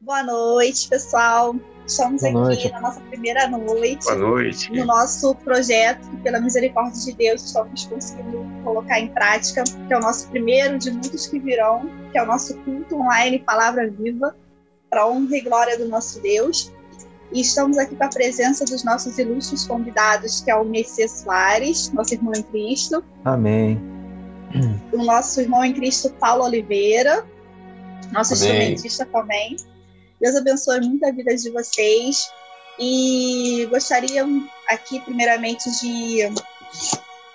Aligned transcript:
Boa 0.00 0.22
noite, 0.22 0.88
pessoal. 0.88 1.56
Estamos 1.84 2.22
Boa 2.22 2.30
aqui 2.30 2.40
noite. 2.40 2.70
na 2.70 2.80
nossa 2.80 3.00
primeira 3.00 3.48
noite. 3.48 4.04
Boa 4.04 4.16
noite. 4.16 4.72
No 4.72 4.84
nosso 4.84 5.34
projeto, 5.36 6.08
que 6.08 6.16
pela 6.18 6.40
misericórdia 6.40 7.04
de 7.04 7.12
Deus 7.14 7.44
estamos 7.44 7.84
conseguindo 7.86 8.46
colocar 8.62 9.00
em 9.00 9.08
prática, 9.08 9.64
que 9.64 9.92
é 9.92 9.96
o 9.96 10.00
nosso 10.00 10.28
primeiro 10.28 10.78
de 10.78 10.92
muitos 10.92 11.26
que 11.26 11.40
virão, 11.40 11.90
que 12.12 12.18
é 12.18 12.22
o 12.22 12.26
nosso 12.26 12.56
culto 12.58 12.94
online 12.94 13.40
Palavra 13.40 13.90
Viva, 13.90 14.36
para 14.88 15.04
honra 15.08 15.36
e 15.36 15.40
glória 15.40 15.76
do 15.76 15.88
nosso 15.88 16.20
Deus. 16.20 16.72
E 17.32 17.40
estamos 17.40 17.76
aqui 17.76 17.96
com 17.96 18.04
a 18.04 18.08
presença 18.08 18.64
dos 18.64 18.84
nossos 18.84 19.18
ilustres 19.18 19.66
convidados, 19.66 20.40
que 20.42 20.50
é 20.50 20.54
o 20.54 20.64
Messias 20.64 21.22
Soares, 21.22 21.90
nosso 21.92 22.14
irmão 22.14 22.32
em 22.36 22.42
Cristo. 22.44 23.04
Amém. 23.24 23.80
O 24.92 25.04
nosso 25.04 25.40
irmão 25.40 25.64
em 25.64 25.74
Cristo, 25.74 26.10
Paulo 26.20 26.44
Oliveira, 26.44 27.26
nosso 28.12 28.34
Amém. 28.34 28.48
instrumentista 28.48 29.04
também. 29.06 29.56
Deus 30.20 30.34
abençoe 30.34 30.80
muito 30.80 31.04
a 31.04 31.12
vida 31.12 31.34
de 31.34 31.50
vocês. 31.50 32.30
E 32.78 33.66
gostaria 33.70 34.24
aqui, 34.68 35.00
primeiramente, 35.00 35.68
de 35.80 36.32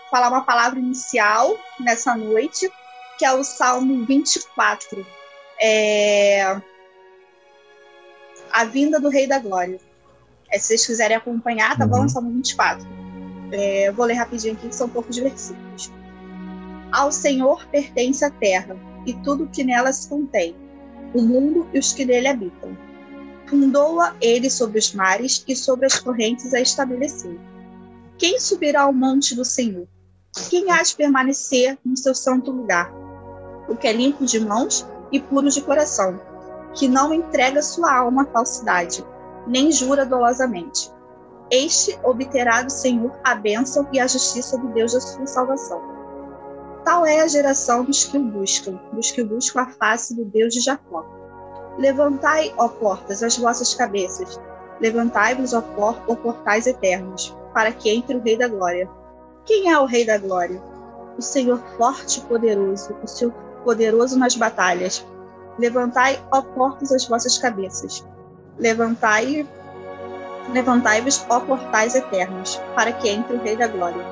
falar 0.09 0.29
uma 0.29 0.45
palavra 0.45 0.79
inicial 0.79 1.57
nessa 1.79 2.15
noite, 2.15 2.71
que 3.17 3.25
é 3.25 3.33
o 3.33 3.43
Salmo 3.43 4.05
24. 4.05 5.05
É... 5.59 6.61
A 8.51 8.65
vinda 8.65 8.99
do 8.99 9.09
Rei 9.09 9.27
da 9.27 9.39
Glória. 9.39 9.79
É, 10.51 10.59
se 10.59 10.67
vocês 10.67 10.85
quiserem 10.85 11.17
acompanhar, 11.17 11.77
tá 11.77 11.85
uhum. 11.85 11.89
bom? 11.89 12.07
Salmo 12.07 12.31
24. 12.31 12.85
É, 13.51 13.91
vou 13.91 14.05
ler 14.05 14.13
rapidinho 14.13 14.53
aqui, 14.53 14.69
que 14.69 14.75
são 14.75 14.87
poucos 14.87 15.17
versículos. 15.17 15.91
Ao 16.91 17.11
Senhor 17.11 17.65
pertence 17.67 18.23
a 18.23 18.29
terra 18.29 18.77
e 19.05 19.13
tudo 19.15 19.47
que 19.47 19.63
nela 19.63 19.91
se 19.91 20.07
contém 20.07 20.55
o 21.13 21.21
mundo 21.21 21.67
e 21.73 21.79
os 21.79 21.93
que 21.93 22.05
nele 22.05 22.27
habitam. 22.27 22.77
Fundou-a 23.47 24.15
ele 24.21 24.49
sobre 24.49 24.79
os 24.79 24.93
mares 24.93 25.43
e 25.47 25.55
sobre 25.55 25.85
as 25.85 25.99
correntes 25.99 26.53
a 26.53 26.61
estabeleceu. 26.61 27.39
Quem 28.17 28.39
subirá 28.39 28.83
ao 28.83 28.93
monte 28.93 29.35
do 29.35 29.45
Senhor? 29.45 29.87
Quem 30.49 30.71
há 30.71 30.81
de 30.81 30.95
permanecer 30.95 31.77
no 31.85 31.95
seu 31.95 32.15
santo 32.15 32.51
lugar? 32.51 32.91
O 33.67 33.75
que 33.75 33.87
é 33.87 33.93
limpo 33.93 34.25
de 34.25 34.39
mãos 34.39 34.85
e 35.11 35.19
puro 35.19 35.49
de 35.49 35.61
coração, 35.61 36.19
que 36.73 36.87
não 36.87 37.13
entrega 37.13 37.61
sua 37.61 37.95
alma 37.95 38.23
à 38.23 38.25
falsidade, 38.25 39.05
nem 39.47 39.71
jura 39.71 40.05
dolosamente. 40.05 40.91
Este 41.51 41.97
obterá 42.03 42.63
do 42.63 42.71
Senhor 42.71 43.11
a 43.23 43.35
bênção 43.35 43.87
e 43.93 43.99
a 43.99 44.07
justiça 44.07 44.57
do 44.57 44.69
Deus 44.69 44.93
da 44.93 45.01
sua 45.01 45.27
salvação. 45.27 45.92
Tal 46.83 47.05
é 47.05 47.21
a 47.21 47.27
geração 47.27 47.85
dos 47.85 48.03
que 48.03 48.17
o 48.17 48.23
buscam, 48.23 48.79
dos 48.91 49.11
que 49.11 49.23
buscam 49.23 49.61
a 49.61 49.67
face 49.67 50.15
do 50.15 50.25
Deus 50.25 50.53
de 50.53 50.59
Jacó. 50.59 51.05
Levantai, 51.77 52.53
ó 52.57 52.67
portas, 52.67 53.23
as 53.23 53.37
vossas 53.37 53.73
cabeças. 53.73 54.39
Levantai-vos, 54.81 55.53
ó, 55.53 55.61
por, 55.61 56.01
ó 56.07 56.15
portais 56.15 56.67
eternos, 56.67 57.35
para 57.53 57.71
que 57.71 57.89
entre 57.89 58.17
o 58.17 58.21
Rei 58.21 58.37
da 58.37 58.47
Glória. 58.47 58.89
Quem 59.45 59.71
é 59.71 59.79
o 59.79 59.85
Rei 59.85 60.05
da 60.05 60.17
Glória? 60.17 60.61
O 61.17 61.21
Senhor 61.21 61.57
forte 61.77 62.19
e 62.19 62.23
poderoso, 62.23 62.93
o 63.01 63.07
Senhor 63.07 63.33
poderoso 63.63 64.19
nas 64.19 64.35
batalhas. 64.35 65.05
Levantai, 65.57 66.21
ó 66.31 66.41
portas, 66.41 66.91
as 66.91 67.07
vossas 67.07 67.37
cabeças. 67.37 68.05
Levantai, 68.59 69.47
levantai-vos, 70.51 71.25
ó 71.29 71.39
portais 71.39 71.95
eternos, 71.95 72.61
para 72.75 72.91
que 72.91 73.07
entre 73.07 73.37
o 73.37 73.41
Rei 73.41 73.55
da 73.55 73.67
Glória. 73.67 74.03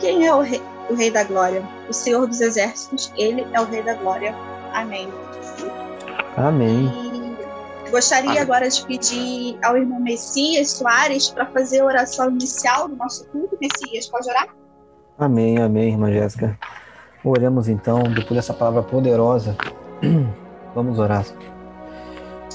Quem 0.00 0.26
é 0.26 0.34
o 0.34 0.40
Rei? 0.40 0.62
O 0.88 0.94
Rei 0.94 1.10
da 1.10 1.24
Glória. 1.24 1.62
O 1.88 1.92
Senhor 1.92 2.26
dos 2.26 2.40
Exércitos, 2.40 3.12
ele 3.16 3.46
é 3.52 3.60
o 3.60 3.64
Rei 3.64 3.82
da 3.82 3.94
Glória. 3.94 4.34
Amém. 4.72 5.08
Amém. 6.36 6.90
E 7.86 7.90
gostaria 7.90 8.30
Amém. 8.30 8.42
agora 8.42 8.68
de 8.68 8.84
pedir 8.84 9.58
ao 9.62 9.76
irmão 9.76 10.00
Messias 10.00 10.72
Soares 10.72 11.30
para 11.30 11.46
fazer 11.46 11.80
a 11.80 11.84
oração 11.84 12.30
inicial 12.30 12.88
do 12.88 12.96
nosso 12.96 13.26
culto. 13.28 13.56
Messias, 13.60 14.06
pode 14.08 14.28
orar? 14.28 14.48
Amém, 15.18 15.58
amém, 15.58 15.90
irmã 15.90 16.12
Jéssica. 16.12 16.58
Oremos 17.24 17.68
então, 17.68 18.02
depois 18.02 18.34
dessa 18.34 18.52
palavra 18.52 18.82
poderosa. 18.82 19.56
Vamos 20.74 20.98
orar. 20.98 21.24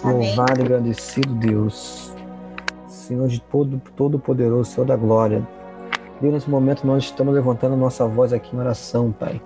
Louvado 0.04 0.62
e 0.62 0.64
agradecido 0.64 1.34
Deus, 1.36 2.14
Senhor 2.88 3.28
de 3.28 3.40
todo, 3.40 3.80
todo 3.96 4.18
poderoso, 4.18 4.72
Senhor 4.72 4.86
da 4.86 4.96
glória, 4.96 5.48
Deus, 6.22 6.36
nesse 6.36 6.50
momento 6.52 6.86
nós 6.86 7.06
estamos 7.06 7.34
levantando 7.34 7.76
nossa 7.76 8.06
voz 8.06 8.32
aqui 8.32 8.56
em 8.56 8.60
oração, 8.60 9.12
Pai. 9.12 9.42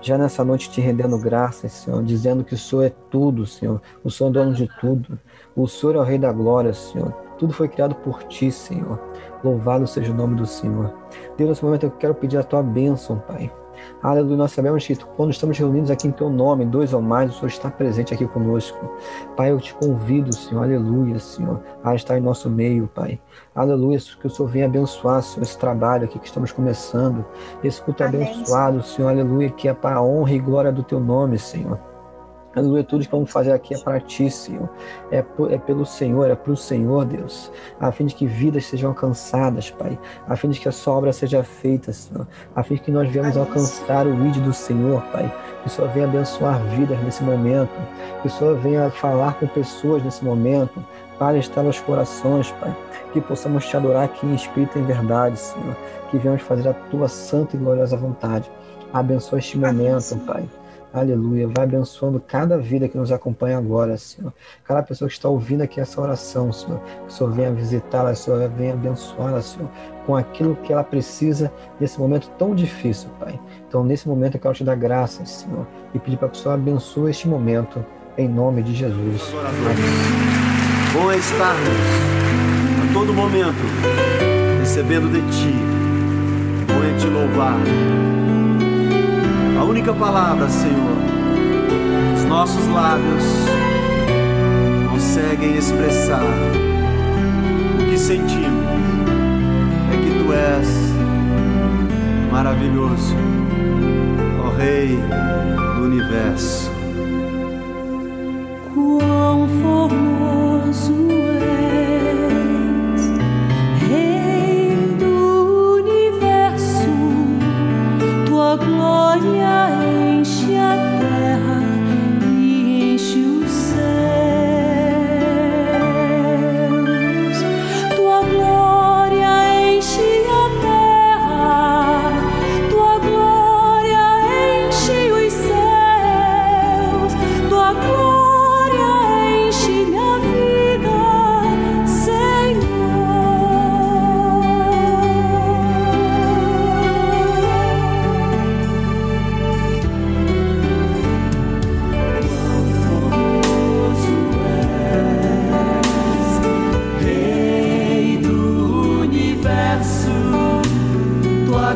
Já 0.00 0.16
nessa 0.16 0.44
noite 0.44 0.70
te 0.70 0.80
rendendo 0.80 1.18
graças, 1.18 1.72
Senhor, 1.72 2.04
dizendo 2.04 2.44
que 2.44 2.54
o 2.54 2.58
Senhor 2.58 2.84
é 2.84 2.92
tudo, 3.10 3.44
Senhor. 3.44 3.82
O 4.04 4.10
Senhor 4.12 4.30
é 4.30 4.32
dono 4.32 4.54
de 4.54 4.68
tudo. 4.80 5.18
O 5.56 5.66
Senhor 5.66 5.96
é 5.96 5.98
o 5.98 6.04
Rei 6.04 6.18
da 6.18 6.32
Glória, 6.32 6.72
Senhor. 6.72 7.10
Tudo 7.36 7.52
foi 7.52 7.66
criado 7.66 7.96
por 7.96 8.22
ti, 8.24 8.52
Senhor. 8.52 9.00
Louvado 9.42 9.88
seja 9.88 10.12
o 10.12 10.14
nome 10.14 10.36
do 10.36 10.46
Senhor. 10.46 10.94
Deus, 11.36 11.50
nesse 11.50 11.64
momento 11.64 11.86
eu 11.86 11.90
quero 11.90 12.14
pedir 12.14 12.38
a 12.38 12.44
tua 12.44 12.62
bênção, 12.62 13.18
Pai. 13.26 13.52
Aleluia. 14.02 14.36
Nós 14.36 14.52
sabemos 14.52 14.86
que 14.86 14.96
quando 15.16 15.30
estamos 15.30 15.58
reunidos 15.58 15.90
aqui 15.90 16.08
em 16.08 16.10
teu 16.10 16.30
nome, 16.30 16.64
dois 16.64 16.92
ou 16.92 17.02
mais, 17.02 17.30
o 17.30 17.34
Senhor 17.34 17.48
está 17.48 17.70
presente 17.70 18.14
aqui 18.14 18.26
conosco. 18.26 18.78
Pai, 19.36 19.50
eu 19.50 19.60
te 19.60 19.74
convido, 19.74 20.34
Senhor, 20.34 20.62
aleluia, 20.62 21.18
Senhor, 21.18 21.60
a 21.82 21.94
estar 21.94 22.18
em 22.18 22.20
nosso 22.20 22.48
meio, 22.48 22.88
Pai. 22.88 23.20
Aleluia, 23.54 23.98
que 23.98 24.26
o 24.26 24.30
Senhor 24.30 24.48
venha 24.48 24.66
abençoar, 24.66 25.22
Senhor, 25.22 25.42
esse 25.42 25.58
trabalho 25.58 26.04
aqui 26.04 26.18
que 26.18 26.26
estamos 26.26 26.52
começando. 26.52 27.24
Esse 27.62 27.82
culto 27.82 28.04
Amém. 28.04 28.22
abençoado, 28.22 28.82
Senhor, 28.82 29.08
aleluia, 29.08 29.50
que 29.50 29.68
é 29.68 29.74
para 29.74 29.96
a 29.96 30.02
honra 30.02 30.32
e 30.32 30.38
glória 30.38 30.72
do 30.72 30.82
teu 30.82 31.00
nome, 31.00 31.38
Senhor. 31.38 31.89
Aleluia, 32.52 32.82
tudo 32.82 33.04
que 33.04 33.10
vamos 33.12 33.30
fazer 33.30 33.52
aqui 33.52 33.74
é 33.74 33.78
para 33.78 34.00
ti, 34.00 34.28
Senhor. 34.28 34.68
É, 35.12 35.18
é 35.50 35.58
pelo 35.58 35.86
Senhor, 35.86 36.28
é 36.28 36.34
para 36.34 36.52
o 36.52 36.56
Senhor, 36.56 37.04
Deus. 37.04 37.50
A 37.78 37.92
fim 37.92 38.06
de 38.06 38.14
que 38.14 38.26
vidas 38.26 38.66
sejam 38.66 38.90
alcançadas, 38.90 39.70
Pai. 39.70 39.96
A 40.28 40.34
fim 40.34 40.48
de 40.48 40.58
que 40.58 40.68
a 40.68 40.72
sua 40.72 40.94
obra 40.94 41.12
seja 41.12 41.44
feita, 41.44 41.92
Senhor. 41.92 42.26
A 42.56 42.64
fim 42.64 42.74
de 42.74 42.80
que 42.80 42.90
nós 42.90 43.08
venhamos 43.08 43.36
alcançar 43.36 44.04
o 44.04 44.16
vídeo 44.16 44.42
do 44.42 44.52
Senhor, 44.52 45.00
Pai. 45.12 45.32
Que 45.62 45.68
o 45.68 45.70
Senhor 45.70 45.90
venha 45.92 46.06
abençoar 46.06 46.60
vidas 46.74 47.00
nesse 47.04 47.22
momento. 47.22 47.70
Que 48.20 48.26
o 48.26 48.30
Senhor 48.30 48.56
venha 48.58 48.90
falar 48.90 49.38
com 49.38 49.46
pessoas 49.46 50.02
nesse 50.02 50.24
momento. 50.24 50.84
Para 51.20 51.38
estar 51.38 51.62
nos 51.62 51.78
corações, 51.78 52.50
Pai. 52.52 52.76
Que 53.12 53.20
possamos 53.20 53.64
te 53.64 53.76
adorar 53.76 54.06
aqui 54.06 54.26
em 54.26 54.34
espírito 54.34 54.76
e 54.76 54.82
em 54.82 54.86
verdade, 54.86 55.38
Senhor. 55.38 55.76
Que 56.10 56.18
venhamos 56.18 56.42
fazer 56.42 56.68
a 56.68 56.74
tua 56.74 57.06
santa 57.06 57.54
e 57.54 57.60
gloriosa 57.60 57.96
vontade. 57.96 58.50
Abençoa 58.92 59.38
este 59.38 59.56
momento, 59.56 60.16
Pai. 60.26 60.48
Aleluia. 60.92 61.46
Vai 61.46 61.64
abençoando 61.64 62.20
cada 62.20 62.58
vida 62.58 62.88
que 62.88 62.96
nos 62.96 63.12
acompanha 63.12 63.58
agora, 63.58 63.96
Senhor. 63.96 64.32
Cada 64.64 64.82
pessoa 64.82 65.08
que 65.08 65.14
está 65.14 65.28
ouvindo 65.28 65.62
aqui 65.62 65.80
essa 65.80 66.00
oração, 66.00 66.52
Senhor. 66.52 66.80
Que 66.80 67.06
o 67.06 67.10
Senhor 67.10 67.32
venha 67.32 67.52
visitá-la, 67.52 68.14
Senhor. 68.14 68.48
Venha 68.50 68.74
abençoá-la, 68.74 69.40
Senhor. 69.40 69.68
Com 70.06 70.16
aquilo 70.16 70.56
que 70.56 70.72
ela 70.72 70.82
precisa 70.82 71.52
nesse 71.78 71.98
momento 71.98 72.28
tão 72.38 72.54
difícil, 72.54 73.08
Pai. 73.20 73.38
Então, 73.68 73.84
nesse 73.84 74.08
momento, 74.08 74.36
eu 74.36 74.40
quero 74.40 74.54
te 74.54 74.64
dar 74.64 74.74
graças, 74.74 75.28
Senhor. 75.30 75.66
E 75.94 75.98
pedir 75.98 76.16
para 76.16 76.28
que 76.28 76.38
o 76.38 76.40
Senhor 76.40 76.54
abençoe 76.54 77.10
este 77.10 77.28
momento. 77.28 77.84
Em 78.18 78.28
nome 78.28 78.62
de 78.62 78.74
Jesus. 78.74 79.32
Bom 80.92 81.12
estarmos 81.12 81.68
a 82.82 82.92
todo 82.92 83.14
momento 83.14 83.56
recebendo 84.58 85.08
de 85.10 85.20
Ti. 85.32 85.54
Bom 86.66 86.84
é 86.84 86.98
te 86.98 87.06
louvar 87.06 87.58
a 89.60 89.64
única 89.64 89.92
palavra, 89.92 90.48
Senhor, 90.48 90.96
os 92.16 92.24
nossos 92.24 92.66
lábios 92.68 93.24
conseguem 94.90 95.54
expressar 95.54 96.22
o 97.74 97.90
que 97.90 97.98
sentimos 97.98 98.64
é 99.92 99.96
que 100.02 100.24
Tu 100.24 100.32
és 100.32 100.66
maravilhoso, 102.32 103.14
ó 104.42 104.48
Rei 104.56 104.98
do 105.76 105.84
universo. 105.84 106.72
Quão 108.72 109.46
formoso 109.60 110.92
glória 110.94 111.69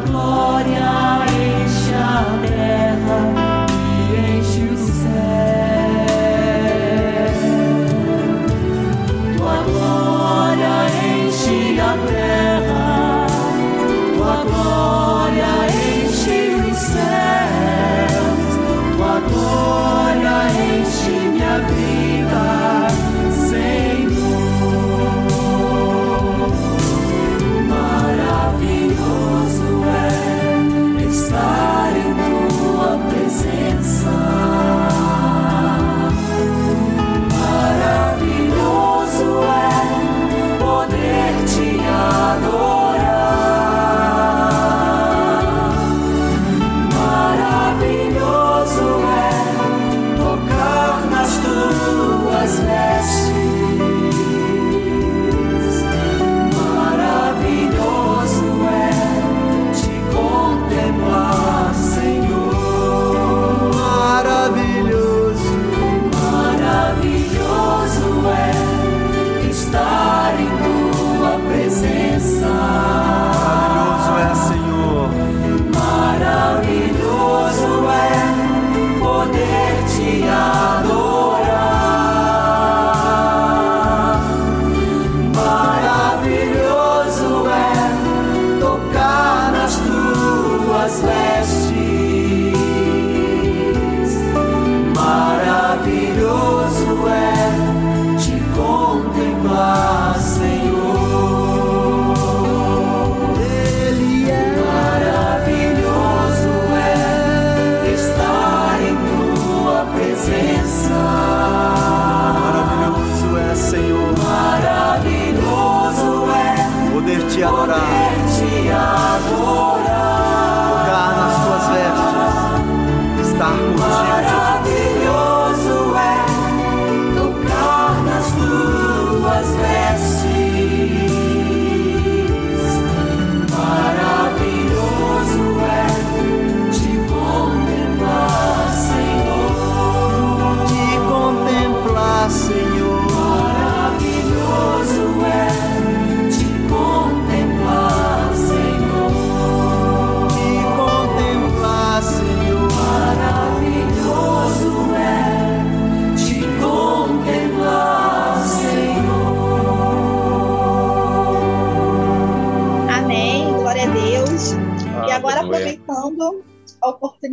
glory. 0.06 0.53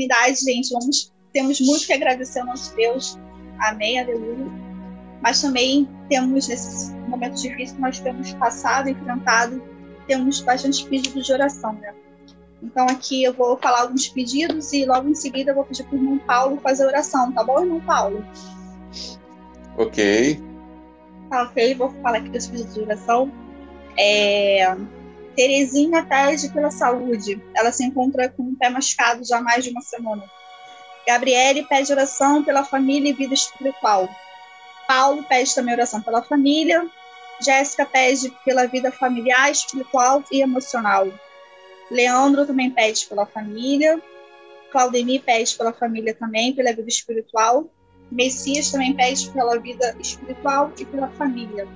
Oportunidade, 0.02 0.40
gente. 0.42 0.70
Vamos, 0.72 1.12
temos 1.32 1.60
muito 1.62 1.86
que 1.86 1.94
agradecer 1.94 2.40
ao 2.40 2.48
nosso 2.48 2.76
Deus. 2.76 3.18
Amém, 3.60 4.00
aleluia. 4.00 4.48
Mas 5.22 5.42
também 5.42 5.88
temos, 6.10 6.48
nesses 6.48 6.92
momentos 7.08 7.42
difíceis 7.42 7.74
que 7.74 7.82
nós 7.82 8.00
temos 8.00 8.34
passado, 8.34 8.90
enfrentado, 8.90 9.62
temos 10.08 10.42
bastante 10.42 10.86
pedidos 10.88 11.26
de 11.26 11.34
oração, 11.34 11.74
né? 11.74 11.94
Então 12.64 12.86
aqui 12.88 13.24
eu 13.24 13.34
vou 13.34 13.58
falar 13.58 13.82
alguns 13.82 14.08
pedidos 14.10 14.72
e 14.74 14.86
logo 14.86 15.10
em 15.10 15.16
seguida 15.16 15.52
eu 15.52 15.56
vou 15.56 15.64
pedir 15.64 15.84
para 15.84 15.96
o 15.96 15.98
irmão 15.98 16.18
Paulo 16.20 16.60
fazer 16.62 16.84
a 16.84 16.88
oração, 16.88 17.32
tá 17.32 17.44
bom, 17.44 17.62
irmão 17.62 17.82
Paulo? 17.82 18.24
Ok. 19.78 20.40
Tá 21.30 21.44
ok, 21.44 21.76
vou 21.76 21.90
falar 22.02 22.18
aqui 22.18 22.30
dos 22.30 22.48
pedidos 22.48 22.74
de 22.74 22.82
oração. 22.82 23.32
É... 23.98 24.76
Terezinha 25.42 26.06
pede 26.06 26.50
pela 26.50 26.70
saúde. 26.70 27.42
Ela 27.56 27.72
se 27.72 27.84
encontra 27.84 28.30
com 28.30 28.44
o 28.44 28.56
pé 28.56 28.70
machucado 28.70 29.26
já 29.26 29.40
há 29.40 29.42
mais 29.42 29.64
de 29.64 29.72
uma 29.72 29.82
semana. 29.82 30.24
Gabriele 31.08 31.64
pede 31.64 31.92
oração 31.92 32.44
pela 32.44 32.64
família 32.64 33.10
e 33.10 33.14
vida 33.14 33.34
espiritual. 33.34 34.08
Paulo 34.88 35.24
pede 35.24 35.56
também 35.56 35.74
oração 35.74 36.00
pela 36.00 36.22
família. 36.22 36.88
Jéssica 37.44 37.88
pede 37.88 38.32
pela 38.46 38.68
vida 38.68 38.92
familiar, 38.92 39.50
espiritual 39.50 40.24
e 40.32 40.44
emocional. 40.44 41.12
Leandro 41.90 42.46
também 42.46 42.70
pede 42.70 43.08
pela 43.08 43.26
família. 43.26 44.00
Claudemir 44.72 45.24
pede 45.24 45.56
pela 45.56 45.74
família 45.74 46.14
também, 46.14 46.54
pela 46.54 46.72
vida 46.72 46.88
espiritual. 46.88 47.68
Messias 48.12 48.70
também 48.70 48.94
pede 48.94 49.28
pela 49.32 49.58
vida 49.58 49.96
espiritual 50.00 50.72
e 50.78 50.86
pela 50.86 51.08
família. 51.08 51.68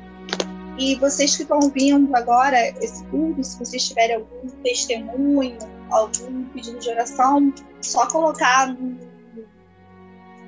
E 0.77 0.95
vocês 0.95 1.35
que 1.35 1.43
estão 1.43 1.59
ouvindo 1.59 2.13
agora 2.15 2.57
esse 2.83 3.03
culto, 3.05 3.43
se 3.43 3.57
vocês 3.57 3.87
tiverem 3.87 4.17
algum 4.17 4.49
testemunho, 4.61 5.57
algum 5.89 6.43
pedido 6.49 6.79
de 6.79 6.89
oração, 6.89 7.53
só 7.81 8.07
colocar 8.07 8.67
no, 8.67 8.97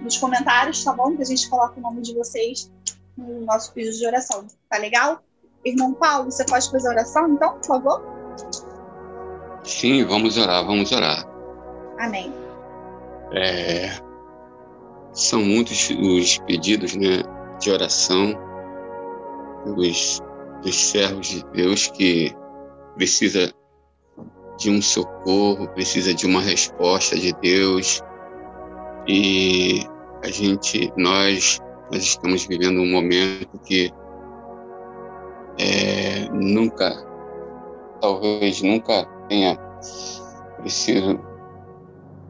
nos 0.02 0.18
comentários, 0.18 0.84
tá 0.84 0.94
bom? 0.94 1.16
Que 1.16 1.22
a 1.22 1.26
gente 1.26 1.50
coloca 1.50 1.80
o 1.80 1.82
nome 1.82 2.02
de 2.02 2.14
vocês 2.14 2.72
no 3.18 3.42
nosso 3.46 3.74
pedido 3.74 3.98
de 3.98 4.06
oração. 4.06 4.46
Tá 4.70 4.78
legal? 4.78 5.24
Irmão 5.64 5.94
Paulo, 5.94 6.32
você 6.32 6.46
pode 6.46 6.70
fazer 6.70 6.88
a 6.88 6.92
oração, 6.92 7.30
então, 7.30 7.54
por 7.60 7.66
favor? 7.66 8.04
Sim, 9.64 10.06
vamos 10.06 10.38
orar, 10.38 10.66
vamos 10.66 10.92
orar. 10.92 11.26
Amém. 12.00 12.34
É, 13.34 13.90
são 15.14 15.42
muitos 15.42 15.90
os 15.90 16.38
pedidos 16.40 16.96
né, 16.96 17.24
de 17.60 17.72
oração 17.72 18.47
dos, 19.76 20.22
dos 20.64 20.76
servos 20.76 21.28
de 21.28 21.44
Deus 21.54 21.88
que 21.88 22.36
precisa 22.96 23.52
de 24.58 24.72
um 24.72 24.82
socorro, 24.82 25.68
precisa 25.70 26.14
de 26.14 26.26
uma 26.26 26.42
resposta 26.42 27.16
de 27.16 27.34
Deus. 27.42 28.02
E 29.08 29.82
a 30.24 30.28
gente, 30.28 30.92
nós, 30.98 31.60
nós 31.92 32.04
estamos 32.04 32.46
vivendo 32.46 32.82
um 32.82 32.92
momento 32.92 33.60
que 33.66 33.92
é, 35.60 36.28
nunca, 36.32 36.92
talvez 38.02 38.62
nunca 38.62 39.06
tenha 39.28 39.56
preciso 40.62 41.20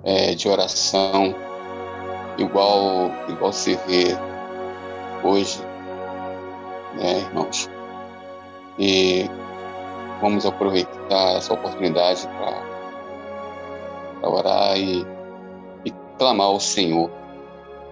é, 0.03 0.35
de 0.35 0.47
oração 0.47 1.35
igual 2.37 3.11
igual 3.27 3.51
se 3.51 3.75
vê 3.87 4.15
hoje, 5.23 5.59
né, 6.97 7.19
irmãos? 7.19 7.69
E 8.77 9.25
vamos 10.21 10.45
aproveitar 10.45 11.37
essa 11.37 11.53
oportunidade 11.53 12.27
para 12.27 14.29
orar 14.29 14.77
e, 14.77 15.05
e 15.85 15.91
clamar 16.17 16.47
ao 16.47 16.59
Senhor 16.59 17.09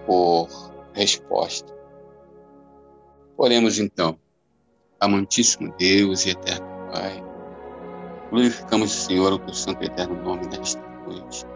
por 0.06 0.48
resposta. 0.92 1.74
Oremos 3.36 3.78
então, 3.78 4.18
amantíssimo 5.00 5.74
Deus 5.78 6.26
e 6.26 6.30
eterno 6.30 6.66
Pai 6.92 7.26
Glorificamos, 8.30 8.92
Senhor, 8.92 9.32
o 9.32 9.38
teu 9.38 9.54
santo 9.54 9.82
e 9.82 9.86
eterno 9.86 10.20
nome 10.22 10.46
nesta 10.46 10.82
noite. 11.06 11.46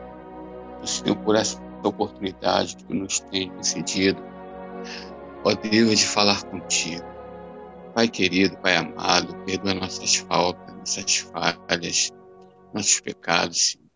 Senhor, 0.84 1.16
por 1.16 1.34
essa 1.34 1.60
oportunidade 1.82 2.76
que 2.76 2.94
nos 2.94 3.20
tem 3.20 3.50
concedido, 3.50 4.22
ó 5.44 5.54
Deus, 5.54 5.98
de 5.98 6.06
falar 6.06 6.42
contigo. 6.44 7.04
Pai 7.94 8.08
querido, 8.08 8.56
Pai 8.58 8.76
amado, 8.76 9.34
perdoa 9.44 9.74
nossas 9.74 10.16
faltas, 10.16 10.74
nossas 10.74 11.16
falhas, 11.16 12.10
nossos 12.72 13.00
pecados, 13.00 13.72
Senhor. 13.72 13.90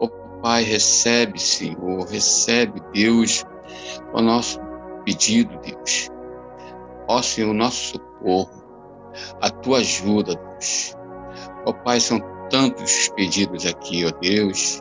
Ó 0.00 0.08
Pai, 0.40 0.62
recebe, 0.62 1.38
Senhor, 1.38 2.06
recebe, 2.06 2.80
Deus, 2.92 3.44
o 4.12 4.20
nosso 4.20 4.58
pedido, 5.04 5.58
Deus. 5.60 6.08
Ó 7.08 7.20
Senhor, 7.20 7.50
o 7.50 7.54
nosso 7.54 7.92
socorro, 7.92 8.64
a 9.40 9.50
tua 9.50 9.78
ajuda, 9.78 10.34
Deus. 10.34 10.94
Ó 11.66 11.72
Pai, 11.72 12.00
são 12.00 12.20
tantos 12.48 13.08
pedidos 13.16 13.66
aqui, 13.66 14.04
ó 14.06 14.10
Deus, 14.20 14.80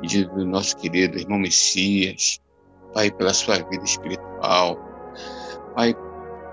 pedido 0.00 0.34
do 0.34 0.46
nosso 0.46 0.76
querido 0.76 1.18
irmão 1.18 1.38
Messias, 1.38 2.40
Pai, 2.92 3.10
pela 3.10 3.34
sua 3.34 3.56
vida 3.56 3.84
espiritual, 3.84 4.76
Pai, 5.74 5.94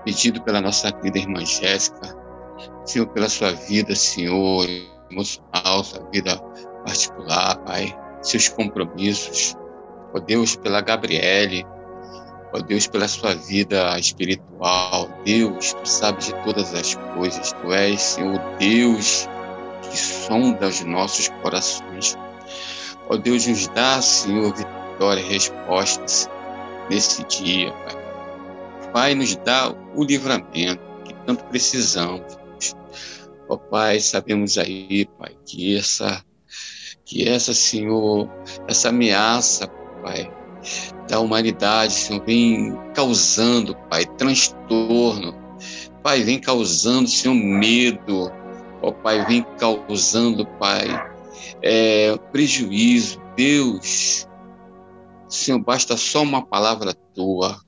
pedido 0.06 0.40
pela 0.42 0.60
nossa 0.60 0.92
querida 0.92 1.18
irmã 1.18 1.44
Jéssica, 1.44 2.16
Senhor, 2.84 3.08
pela 3.08 3.28
sua 3.28 3.50
vida, 3.52 3.92
Senhor, 3.96 4.64
emocional, 5.10 5.82
sua 5.82 6.08
vida 6.12 6.38
particular, 6.84 7.58
Pai, 7.64 7.92
seus 8.22 8.48
compromissos, 8.48 9.56
ó 10.14 10.20
Deus, 10.20 10.54
pela 10.54 10.80
Gabriele, 10.80 11.66
ó 12.54 12.60
Deus, 12.60 12.86
pela 12.86 13.08
sua 13.08 13.34
vida 13.34 13.98
espiritual, 13.98 15.08
Deus, 15.24 15.72
tu 15.72 15.88
sabes 15.88 16.26
de 16.26 16.34
todas 16.44 16.72
as 16.72 16.94
coisas, 17.16 17.52
tu 17.54 17.72
és, 17.72 18.00
Senhor, 18.00 18.38
Deus, 18.60 19.28
que 19.82 19.98
sonda 19.98 20.68
os 20.68 20.82
nossos 20.82 21.28
corações. 21.42 22.16
Ó 23.08 23.16
Deus, 23.16 23.44
nos 23.44 23.66
dá, 23.68 24.00
Senhor, 24.00 24.54
vitória 24.54 25.20
e 25.20 25.28
respostas 25.32 26.30
nesse 26.88 27.24
dia, 27.24 27.72
Pai. 27.72 28.05
Pai, 28.96 29.14
nos 29.14 29.36
dá 29.36 29.74
o 29.94 30.02
livramento 30.02 30.80
que 31.04 31.12
tanto 31.26 31.44
precisamos. 31.44 32.38
Ó 33.46 33.58
Pai, 33.58 34.00
sabemos 34.00 34.56
aí, 34.56 35.04
Pai, 35.18 35.36
que 35.44 35.76
essa, 35.76 36.24
que 37.04 37.28
essa, 37.28 37.52
Senhor, 37.52 38.26
essa 38.66 38.88
ameaça, 38.88 39.68
Pai, 40.02 40.32
da 41.10 41.20
humanidade, 41.20 41.92
Senhor, 41.92 42.24
vem 42.24 42.74
causando, 42.94 43.76
Pai, 43.90 44.06
transtorno. 44.16 45.34
Pai, 46.02 46.22
vem 46.22 46.40
causando, 46.40 47.06
Senhor, 47.06 47.34
medo, 47.34 48.32
ó 48.80 48.92
Pai, 48.92 49.26
vem 49.26 49.44
causando, 49.58 50.46
Pai, 50.58 50.86
é, 51.60 52.16
prejuízo. 52.32 53.20
Deus, 53.36 54.26
Senhor, 55.28 55.58
basta 55.58 55.98
só 55.98 56.22
uma 56.22 56.46
palavra 56.46 56.94
tua. 57.14 57.60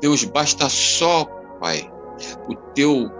Deus, 0.00 0.24
basta 0.24 0.68
só, 0.68 1.24
Pai, 1.60 1.90
o 2.48 2.54
teu, 2.74 3.10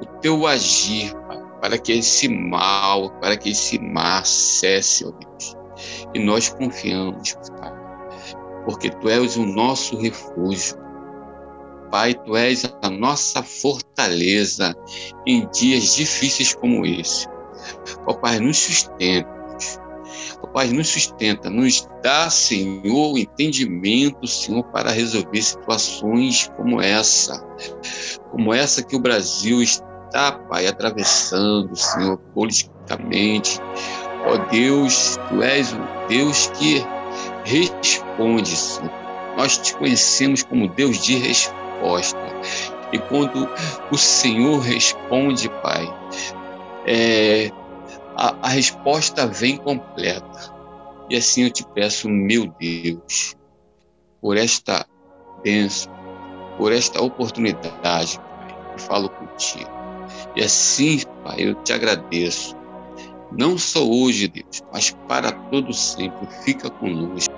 o 0.00 0.06
teu 0.20 0.46
agir, 0.46 1.14
Pai, 1.26 1.42
para 1.60 1.78
que 1.78 1.92
esse 1.92 2.28
mal, 2.28 3.10
para 3.20 3.36
que 3.36 3.50
esse 3.50 3.78
mar 3.78 4.24
cesse, 4.26 5.06
ó 5.06 5.10
Deus. 5.10 5.56
E 6.14 6.18
nós 6.18 6.48
confiamos, 6.50 7.34
Pai, 7.60 7.72
porque 8.64 8.90
Tu 8.90 9.08
és 9.08 9.36
o 9.36 9.46
nosso 9.46 9.96
refúgio. 9.96 10.76
Pai, 11.90 12.12
tu 12.12 12.36
és 12.36 12.70
a 12.82 12.90
nossa 12.90 13.42
fortaleza 13.42 14.76
em 15.26 15.48
dias 15.48 15.94
difíceis 15.94 16.54
como 16.54 16.84
esse. 16.84 17.26
Ó 18.06 18.12
Pai, 18.12 18.38
nos 18.38 18.58
sustenta. 18.58 19.37
Pai, 20.52 20.68
nos 20.68 20.88
sustenta, 20.88 21.48
nos 21.50 21.88
dá, 22.02 22.28
Senhor, 22.30 23.16
entendimento, 23.16 24.26
Senhor, 24.26 24.64
para 24.64 24.90
resolver 24.90 25.42
situações 25.42 26.50
como 26.56 26.80
essa. 26.80 27.40
Como 28.30 28.52
essa 28.52 28.82
que 28.82 28.96
o 28.96 29.00
Brasil 29.00 29.62
está, 29.62 30.32
Pai, 30.48 30.66
atravessando, 30.66 31.76
Senhor, 31.76 32.18
politicamente. 32.34 33.60
Ó 34.26 34.36
Deus, 34.50 35.18
tu 35.28 35.42
és 35.42 35.72
o 35.72 36.08
Deus 36.08 36.50
que 36.58 36.84
responde, 37.44 38.56
Senhor. 38.56 38.90
Nós 39.36 39.58
te 39.58 39.74
conhecemos 39.74 40.42
como 40.42 40.68
Deus 40.68 40.98
de 40.98 41.16
resposta. 41.16 42.18
E 42.92 42.98
quando 42.98 43.48
o 43.90 43.96
Senhor 43.96 44.58
responde, 44.60 45.48
Pai, 45.62 45.88
é, 46.86 47.50
a, 48.18 48.34
a 48.42 48.48
resposta 48.48 49.26
vem 49.28 49.56
completa. 49.56 50.52
E 51.08 51.16
assim 51.16 51.44
eu 51.44 51.50
te 51.50 51.64
peço, 51.72 52.08
meu 52.08 52.52
Deus, 52.58 53.36
por 54.20 54.36
esta 54.36 54.84
bênção, 55.42 55.92
por 56.58 56.72
esta 56.72 57.00
oportunidade, 57.00 58.18
Pai, 58.18 58.58
eu 58.72 58.78
falo 58.78 59.08
contigo. 59.08 59.70
E 60.34 60.42
assim, 60.42 61.00
Pai, 61.22 61.36
eu 61.38 61.54
te 61.62 61.72
agradeço. 61.72 62.56
Não 63.30 63.56
só 63.56 63.86
hoje, 63.86 64.26
Deus, 64.26 64.62
mas 64.72 64.90
para 65.06 65.30
todo 65.30 65.72
sempre. 65.72 66.26
Fica 66.42 66.68
conosco. 66.68 67.37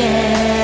yeah. 0.00 0.59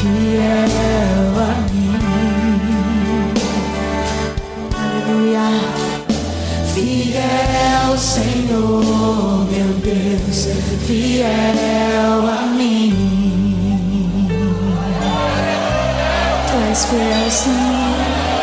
Fiel 0.00 1.34
a 1.36 1.52
mim, 1.72 1.98
Aleluia. 4.72 5.48
Fiel 6.72 7.98
Senhor 7.98 9.28
meu 9.50 9.72
Deus 9.82 10.46
fiel 10.86 12.28
a 12.28 12.46
mim. 12.56 12.94
Tu 16.46 16.56
és 16.70 16.84
fiel 16.84 17.30
Senhor. 17.30 18.38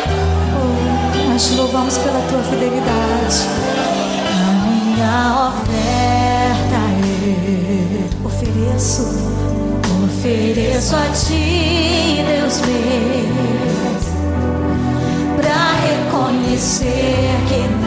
Oh, 0.58 1.32
nós 1.32 1.48
te 1.48 1.54
louvamos 1.54 1.96
pela 1.98 2.20
tua 2.28 2.42
fidelidade. 2.42 3.38
Na 4.36 4.52
minha 4.66 5.48
oferta 5.48 5.65
ofereço 10.26 10.96
a 10.96 11.06
ti, 11.12 12.24
Deus 12.26 12.60
meu, 12.62 13.26
para 15.36 15.72
reconhecer 15.86 17.30
que 17.48 17.58
não. 17.80 17.85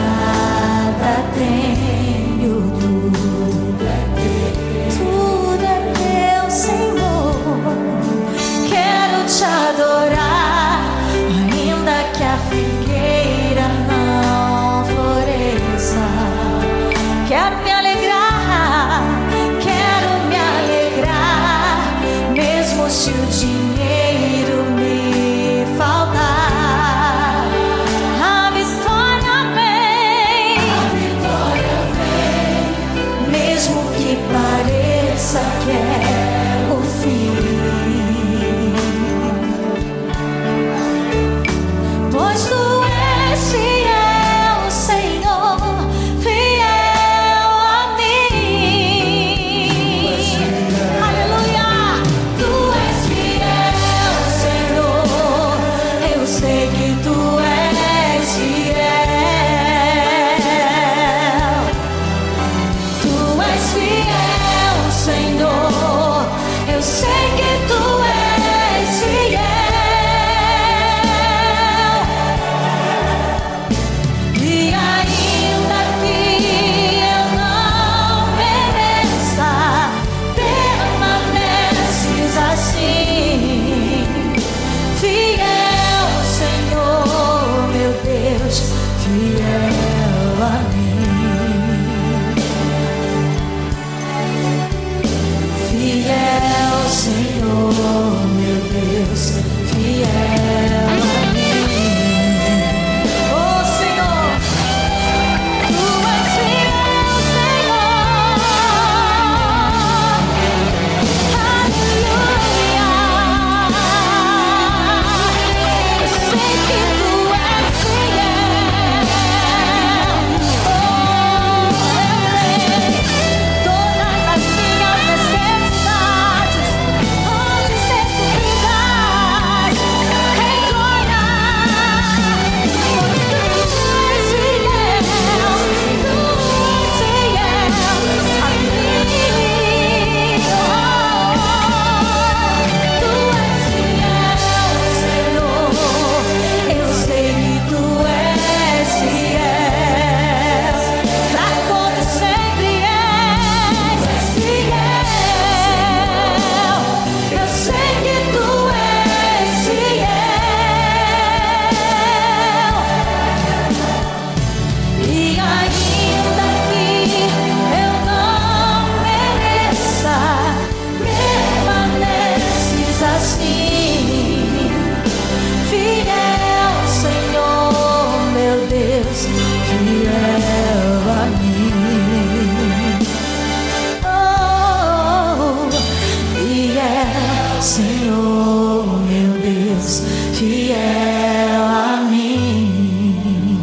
Senhor, 187.90 188.86
meu 189.02 189.32
Deus, 189.42 190.02
fiel 190.34 191.64
a 191.64 192.06
mim. 192.08 193.58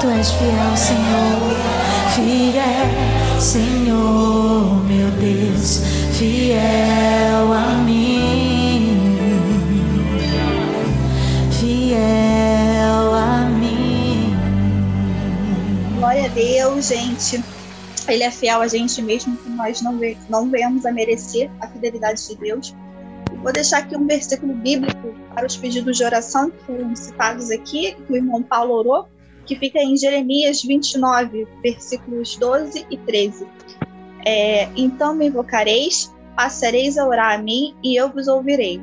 Tu 0.00 0.08
és 0.08 0.30
fiel, 0.30 0.76
Senhor, 0.76 1.56
fiel, 2.14 3.40
Senhor, 3.40 4.84
meu 4.84 5.10
Deus, 5.18 5.80
fiel 6.12 7.52
a 7.52 7.74
mim. 7.84 9.16
Fiel 11.58 13.14
a 13.14 13.46
mim. 13.46 14.36
Glória 15.98 16.26
a 16.26 16.28
Deus, 16.28 16.86
gente. 16.86 17.42
Ele 18.06 18.22
é 18.22 18.30
fiel 18.30 18.60
a 18.60 18.68
gente 18.68 19.02
mesmo 19.02 19.36
que 19.36 19.50
nós 19.50 19.82
não, 19.82 19.98
não 20.28 20.48
venhamos 20.48 20.86
a 20.86 20.92
merecer 20.92 21.50
a 21.60 21.66
fidelidade 21.66 22.28
de 22.28 22.36
Deus. 22.36 22.72
Vou 23.42 23.52
deixar 23.52 23.78
aqui 23.78 23.96
um 23.96 24.06
versículo 24.06 24.54
bíblico 24.54 25.14
para 25.34 25.46
os 25.46 25.56
pedidos 25.56 25.96
de 25.96 26.04
oração 26.04 26.48
que 26.48 26.64
foram 26.64 26.94
citados 26.94 27.50
aqui, 27.50 27.94
que 27.94 28.12
o 28.12 28.16
irmão 28.16 28.40
Paulo 28.40 28.74
orou, 28.74 29.08
que 29.44 29.56
fica 29.56 29.80
em 29.80 29.96
Jeremias 29.96 30.62
29, 30.62 31.48
versículos 31.60 32.36
12 32.36 32.86
e 32.88 32.96
13. 32.96 33.44
É, 34.24 34.68
então 34.76 35.12
me 35.14 35.26
invocareis, 35.26 36.14
passareis 36.36 36.96
a 36.96 37.04
orar 37.04 37.34
a 37.34 37.42
mim 37.42 37.74
e 37.82 37.96
eu 37.96 38.08
vos 38.12 38.28
ouvirei. 38.28 38.80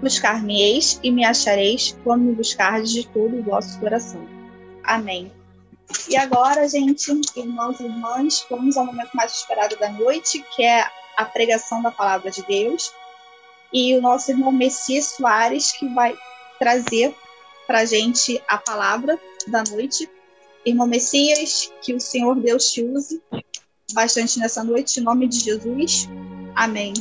Buscar-me-eis 0.00 0.98
e 1.02 1.10
me 1.10 1.22
achareis 1.22 1.94
quando 2.02 2.22
me 2.22 2.32
buscardes 2.32 2.90
de 2.90 3.06
todo 3.06 3.36
o 3.36 3.42
vosso 3.42 3.78
coração. 3.78 4.26
Amém. 4.82 5.30
E 6.08 6.16
agora, 6.16 6.66
gente, 6.66 7.10
irmãos 7.36 7.78
e 7.80 7.84
irmãs, 7.84 8.46
vamos 8.48 8.78
ao 8.78 8.86
momento 8.86 9.10
mais 9.12 9.32
esperado 9.32 9.76
da 9.76 9.90
noite, 9.90 10.42
que 10.56 10.62
é 10.62 10.86
a 11.18 11.24
pregação 11.26 11.82
da 11.82 11.90
palavra 11.90 12.30
de 12.30 12.42
Deus. 12.46 12.94
E 13.72 13.96
o 13.96 14.00
nosso 14.00 14.30
irmão 14.30 14.50
Messias 14.50 15.06
Soares, 15.06 15.72
que 15.72 15.88
vai 15.94 16.14
trazer 16.58 17.14
para 17.66 17.80
a 17.80 17.84
gente 17.84 18.42
a 18.48 18.58
palavra 18.58 19.18
da 19.46 19.62
noite. 19.70 20.10
Irmão 20.64 20.86
Messias, 20.86 21.72
que 21.80 21.94
o 21.94 22.00
Senhor 22.00 22.34
Deus 22.36 22.72
te 22.72 22.82
use 22.82 23.22
bastante 23.92 24.38
nessa 24.38 24.62
noite, 24.62 25.00
em 25.00 25.02
nome 25.02 25.26
de 25.26 25.40
Jesus. 25.40 26.08
Amém. 26.54 26.92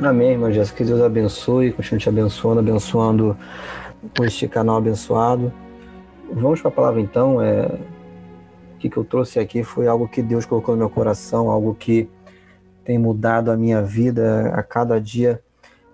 Amém, 0.00 0.32
irmã 0.32 0.52
Jéssica. 0.52 0.78
Que 0.78 0.84
Deus 0.84 1.00
abençoe, 1.00 1.72
continue 1.72 2.00
te 2.00 2.08
abençoando, 2.08 2.60
abençoando 2.60 3.36
este 4.22 4.46
canal 4.46 4.76
abençoado. 4.76 5.52
Vamos 6.32 6.60
para 6.60 6.68
a 6.68 6.74
palavra 6.74 7.00
então. 7.00 7.40
É... 7.40 7.66
O 8.74 8.78
que, 8.78 8.90
que 8.90 8.96
eu 8.96 9.04
trouxe 9.04 9.38
aqui 9.38 9.64
foi 9.64 9.86
algo 9.86 10.06
que 10.06 10.20
Deus 10.20 10.44
colocou 10.44 10.74
no 10.74 10.78
meu 10.78 10.90
coração, 10.90 11.50
algo 11.50 11.74
que 11.74 12.08
tem 12.86 12.98
mudado 12.98 13.50
a 13.50 13.56
minha 13.56 13.82
vida 13.82 14.52
a 14.54 14.62
cada 14.62 15.00
dia. 15.00 15.42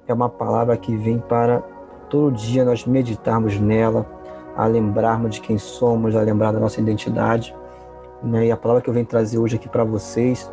É 0.07 0.13
uma 0.13 0.29
palavra 0.29 0.77
que 0.77 0.95
vem 0.95 1.19
para 1.19 1.61
todo 2.11 2.31
dia 2.31 2.65
nós 2.65 2.85
meditarmos 2.85 3.59
nela, 3.59 4.07
a 4.55 4.67
lembrarmos 4.67 5.37
de 5.37 5.41
quem 5.41 5.57
somos, 5.57 6.15
a 6.15 6.21
lembrar 6.21 6.53
da 6.53 6.61
nossa 6.61 6.81
identidade. 6.81 7.57
Né? 8.23 8.47
E 8.47 8.53
a 8.53 8.57
palavra 8.57 8.83
que 8.83 8.91
eu 8.91 8.95
venho 8.95 9.07
trazer 9.07 9.39
hoje 9.39 9.57
aqui 9.57 9.69
para 9.69 9.83
vocês, 9.83 10.53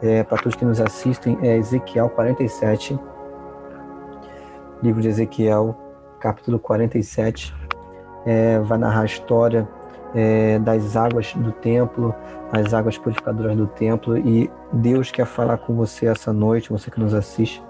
é, 0.00 0.22
para 0.22 0.38
todos 0.38 0.54
que 0.54 0.64
nos 0.64 0.80
assistem, 0.80 1.36
é 1.42 1.56
Ezequiel 1.56 2.08
47, 2.08 2.98
livro 4.80 5.02
de 5.02 5.08
Ezequiel, 5.08 5.76
capítulo 6.20 6.60
47, 6.60 7.52
é, 8.24 8.60
vai 8.60 8.78
narrar 8.78 9.02
a 9.02 9.06
história 9.06 9.68
é, 10.14 10.58
das 10.58 10.96
águas 10.96 11.34
do 11.34 11.52
templo, 11.52 12.14
as 12.52 12.74
águas 12.74 12.98
purificadoras 12.98 13.56
do 13.56 13.66
templo, 13.66 14.18
e 14.18 14.50
Deus 14.72 15.10
quer 15.10 15.26
falar 15.26 15.58
com 15.58 15.74
você 15.74 16.06
essa 16.06 16.32
noite, 16.32 16.70
você 16.70 16.90
que 16.90 17.00
nos 17.00 17.14
assiste, 17.14 17.62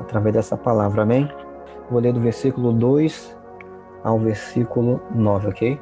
através 0.00 0.34
dessa 0.34 0.56
palavra, 0.56 1.02
amém? 1.02 1.30
Vou 1.90 2.00
ler 2.00 2.12
do 2.12 2.20
versículo 2.20 2.72
2 2.72 3.36
ao 4.04 4.18
versículo 4.18 5.00
9, 5.14 5.48
ok? 5.48 5.80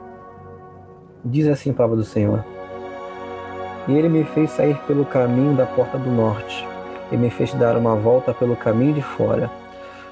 Diz 1.25 1.49
assim 1.49 1.71
a 1.71 1.75
palavra 1.75 1.97
do 1.97 2.05
Senhor. 2.05 2.45
E 3.89 3.93
ele 3.97 4.09
me 4.09 4.25
fez 4.25 4.51
sair 4.51 4.77
pelo 4.87 5.05
caminho 5.05 5.55
da 5.57 5.67
porta 5.67 5.99
do 5.99 6.11
norte, 6.11 6.67
e 7.11 7.17
me 7.17 7.31
fez 7.31 7.53
dar 7.55 7.77
uma 7.77 7.95
volta 7.95 8.33
pelo 8.33 8.57
caminho 8.57 8.95
de 8.95 9.03
fora, 9.03 9.51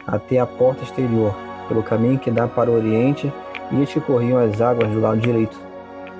até 0.07 0.39
a 0.39 0.47
porta 0.47 0.83
exterior, 0.83 1.35
pelo 1.69 1.83
caminho 1.83 2.19
que 2.19 2.31
dá 2.31 2.47
para 2.47 2.71
o 2.71 2.75
oriente, 2.75 3.33
e 3.73 3.83
este 3.83 4.01
corriam 4.01 4.39
as 4.39 4.61
águas 4.61 4.89
do 4.91 5.01
lado 5.01 5.19
direito. 5.19 5.74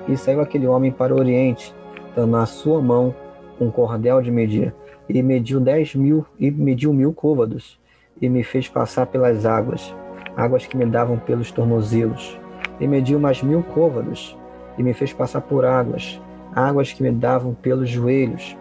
E 0.07 0.15
saiu 0.15 0.39
aquele 0.39 0.67
homem 0.67 0.91
para 0.91 1.13
o 1.13 1.19
oriente, 1.19 1.73
dando 2.15 2.31
na 2.31 2.45
sua 2.45 2.81
mão 2.81 3.13
um 3.59 3.71
cordel 3.71 4.21
de 4.21 4.31
medir, 4.31 4.73
e 5.09 5.21
mediu 5.21 5.59
dez 5.59 5.95
mil, 5.95 6.25
e 6.39 6.51
mediu 6.51 6.93
mil 6.93 7.13
côvados, 7.13 7.79
e 8.21 8.29
me 8.29 8.43
fez 8.43 8.67
passar 8.67 9.07
pelas 9.07 9.45
águas, 9.45 9.95
águas 10.37 10.65
que 10.65 10.77
me 10.77 10.85
davam 10.85 11.17
pelos 11.17 11.51
tornozelos. 11.51 12.39
E 12.79 12.87
mediu 12.87 13.19
mais 13.19 13.41
mil 13.41 13.63
côvados, 13.63 14.37
e 14.77 14.83
me 14.83 14.93
fez 14.93 15.13
passar 15.13 15.41
por 15.41 15.65
águas, 15.65 16.21
águas 16.53 16.91
que 16.91 17.01
me 17.01 17.11
davam 17.11 17.53
pelos 17.53 17.89
joelhos. 17.89 18.55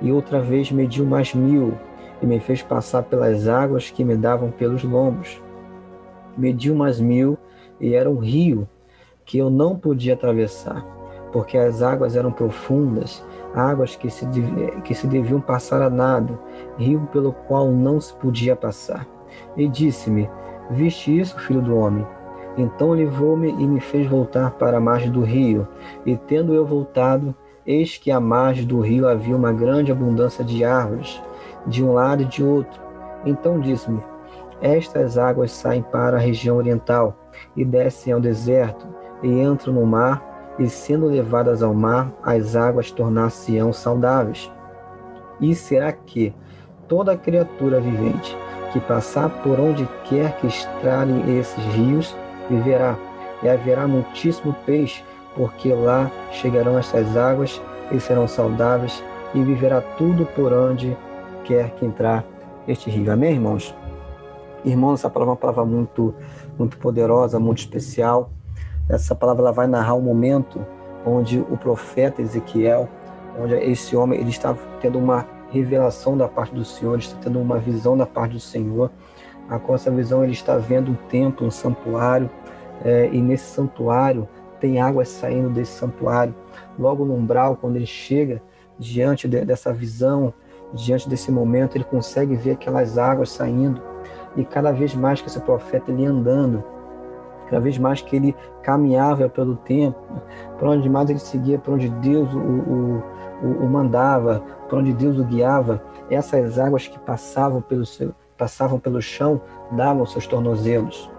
E 0.00 0.12
outra 0.12 0.40
vez 0.40 0.70
mediu 0.70 1.04
mais 1.04 1.34
mil, 1.34 1.74
e 2.22 2.26
me 2.26 2.38
fez 2.38 2.62
passar 2.62 3.02
pelas 3.02 3.48
águas 3.48 3.90
que 3.90 4.04
me 4.04 4.16
davam 4.16 4.50
pelos 4.50 4.84
lombos. 4.84 5.42
Mediu 6.36 6.74
mais 6.74 7.00
mil, 7.00 7.38
e 7.80 7.94
era 7.94 8.10
um 8.10 8.18
rio 8.18 8.68
que 9.24 9.38
eu 9.38 9.50
não 9.50 9.76
podia 9.76 10.14
atravessar, 10.14 10.84
porque 11.32 11.56
as 11.58 11.82
águas 11.82 12.16
eram 12.16 12.30
profundas, 12.30 13.24
águas 13.54 13.96
que 13.96 14.10
se, 14.10 14.26
que 14.84 14.94
se 14.94 15.06
deviam 15.06 15.40
passar 15.40 15.82
a 15.82 15.90
nado, 15.90 16.38
rio 16.78 17.08
pelo 17.12 17.32
qual 17.32 17.70
não 17.70 18.00
se 18.00 18.14
podia 18.14 18.54
passar. 18.54 19.06
E 19.56 19.68
disse-me: 19.68 20.28
Viste 20.70 21.18
isso, 21.18 21.38
filho 21.40 21.62
do 21.62 21.76
homem? 21.76 22.06
Então 22.56 22.92
levou-me 22.92 23.48
e 23.48 23.66
me 23.66 23.80
fez 23.80 24.08
voltar 24.08 24.52
para 24.52 24.76
a 24.76 24.80
margem 24.80 25.10
do 25.10 25.22
rio, 25.22 25.66
e 26.06 26.16
tendo 26.16 26.54
eu 26.54 26.64
voltado, 26.64 27.34
eis 27.66 27.98
que 27.98 28.10
à 28.10 28.20
margem 28.20 28.64
do 28.64 28.80
rio 28.80 29.08
havia 29.08 29.36
uma 29.36 29.52
grande 29.52 29.90
abundância 29.90 30.44
de 30.44 30.64
árvores, 30.64 31.20
de 31.66 31.82
um 31.82 31.92
lado 31.92 32.22
e 32.22 32.26
de 32.26 32.44
outro. 32.44 32.80
Então 33.24 33.58
disse-me: 33.58 34.00
Estas 34.60 35.18
águas 35.18 35.50
saem 35.50 35.82
para 35.82 36.16
a 36.16 36.20
região 36.20 36.56
oriental 36.56 37.16
e 37.56 37.64
descem 37.64 38.12
ao 38.12 38.20
deserto, 38.20 38.86
e 39.24 39.40
entram 39.40 39.72
no 39.72 39.86
mar, 39.86 40.54
e 40.58 40.68
sendo 40.68 41.06
levadas 41.06 41.62
ao 41.62 41.74
mar, 41.74 42.12
as 42.22 42.54
águas 42.54 42.90
tornar-se-ão 42.90 43.72
saudáveis. 43.72 44.50
E 45.40 45.54
será 45.54 45.90
que 45.90 46.32
toda 46.86 47.16
criatura 47.16 47.80
vivente 47.80 48.36
que 48.72 48.78
passar 48.80 49.30
por 49.42 49.58
onde 49.58 49.88
quer 50.04 50.36
que 50.36 50.46
estralem 50.46 51.38
esses 51.38 51.64
rios, 51.74 52.14
viverá, 52.50 52.96
e 53.42 53.48
haverá 53.48 53.88
muitíssimo 53.88 54.54
peixe, 54.66 55.02
porque 55.34 55.72
lá 55.72 56.10
chegarão 56.30 56.78
essas 56.78 57.16
águas 57.16 57.60
e 57.90 57.98
serão 57.98 58.28
saudáveis, 58.28 59.02
e 59.34 59.42
viverá 59.42 59.80
tudo 59.80 60.26
por 60.26 60.52
onde 60.52 60.96
quer 61.44 61.70
que 61.70 61.84
entrar 61.84 62.24
este 62.68 62.90
rio. 62.90 63.10
Amém, 63.10 63.32
irmãos? 63.32 63.74
Irmãos, 64.64 65.00
essa 65.00 65.10
palavra 65.10 65.32
é 65.32 65.34
uma 65.34 65.36
palavra 65.36 65.64
muito 65.64 66.14
muito 66.58 66.78
poderosa, 66.78 67.38
muito 67.38 67.58
especial. 67.58 68.30
Essa 68.88 69.14
palavra 69.14 69.42
ela 69.42 69.52
vai 69.52 69.66
narrar 69.66 69.94
um 69.94 70.00
momento 70.00 70.64
onde 71.06 71.38
o 71.38 71.56
profeta 71.56 72.20
Ezequiel, 72.20 72.88
onde 73.38 73.54
esse 73.54 73.96
homem 73.96 74.20
ele 74.20 74.30
está 74.30 74.54
tendo 74.80 74.98
uma 74.98 75.26
revelação 75.50 76.16
da 76.16 76.28
parte 76.28 76.54
do 76.54 76.64
Senhor, 76.64 76.98
está 76.98 77.16
tendo 77.20 77.40
uma 77.40 77.58
visão 77.58 77.96
da 77.96 78.06
parte 78.06 78.32
do 78.32 78.40
Senhor. 78.40 78.90
Com 79.66 79.74
essa 79.74 79.90
visão 79.90 80.22
ele 80.22 80.32
está 80.32 80.56
vendo 80.56 80.92
um 80.92 80.94
templo, 81.08 81.46
um 81.46 81.50
santuário, 81.50 82.30
é, 82.84 83.08
e 83.12 83.20
nesse 83.20 83.44
santuário 83.44 84.28
tem 84.60 84.80
águas 84.80 85.08
saindo 85.08 85.50
desse 85.50 85.72
santuário. 85.72 86.34
Logo 86.78 87.04
no 87.04 87.14
umbral, 87.14 87.56
quando 87.56 87.76
ele 87.76 87.86
chega 87.86 88.42
diante 88.78 89.28
de, 89.28 89.44
dessa 89.44 89.72
visão, 89.72 90.32
diante 90.72 91.08
desse 91.08 91.30
momento, 91.30 91.76
ele 91.76 91.84
consegue 91.84 92.34
ver 92.34 92.52
aquelas 92.52 92.98
águas 92.98 93.30
saindo 93.30 93.80
e 94.36 94.44
cada 94.44 94.72
vez 94.72 94.94
mais 94.94 95.20
que 95.20 95.28
esse 95.28 95.40
profeta 95.40 95.90
ele 95.90 96.04
andando, 96.04 96.64
cada 97.44 97.60
vez 97.60 97.78
mais 97.78 98.00
que 98.00 98.16
ele 98.16 98.36
caminhava 98.62 99.28
pelo 99.28 99.56
tempo, 99.56 99.98
para 100.58 100.70
onde 100.70 100.88
mais 100.88 101.10
ele 101.10 101.18
seguia, 101.18 101.58
para 101.58 101.74
onde 101.74 101.88
Deus 101.88 102.32
o, 102.32 102.38
o, 102.38 103.02
o, 103.42 103.64
o 103.64 103.68
mandava, 103.68 104.42
para 104.68 104.78
onde 104.78 104.92
Deus 104.92 105.18
o 105.18 105.24
guiava, 105.24 105.82
essas 106.10 106.58
águas 106.58 106.88
que 106.88 106.98
passavam 106.98 107.60
pelo, 107.60 107.84
seu, 107.84 108.14
passavam 108.36 108.78
pelo 108.78 109.00
chão 109.00 109.40
davam 109.72 110.06
seus 110.06 110.26
tornozelos. 110.26 111.10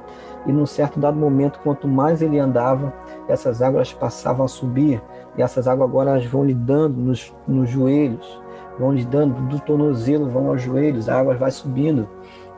E 0.45 0.51
num 0.51 0.65
certo 0.65 0.99
dado 0.99 1.17
momento, 1.17 1.59
quanto 1.63 1.87
mais 1.87 2.21
ele 2.21 2.37
andava, 2.37 2.93
essas 3.27 3.61
águas 3.61 3.91
passavam 3.91 4.45
a 4.45 4.47
subir, 4.47 5.01
e 5.37 5.41
essas 5.41 5.67
águas 5.67 5.89
agora 5.89 6.11
elas 6.11 6.25
vão 6.25 6.45
lhe 6.45 6.53
dando 6.53 6.97
nos, 6.97 7.33
nos 7.47 7.69
joelhos, 7.69 8.41
vão 8.77 8.93
lhe 8.93 9.03
dando 9.05 9.41
do 9.47 9.59
tornozelo, 9.59 10.29
vão 10.29 10.49
aos 10.49 10.61
joelhos, 10.61 11.09
a 11.09 11.19
água 11.19 11.35
vai 11.35 11.49
subindo 11.49 12.07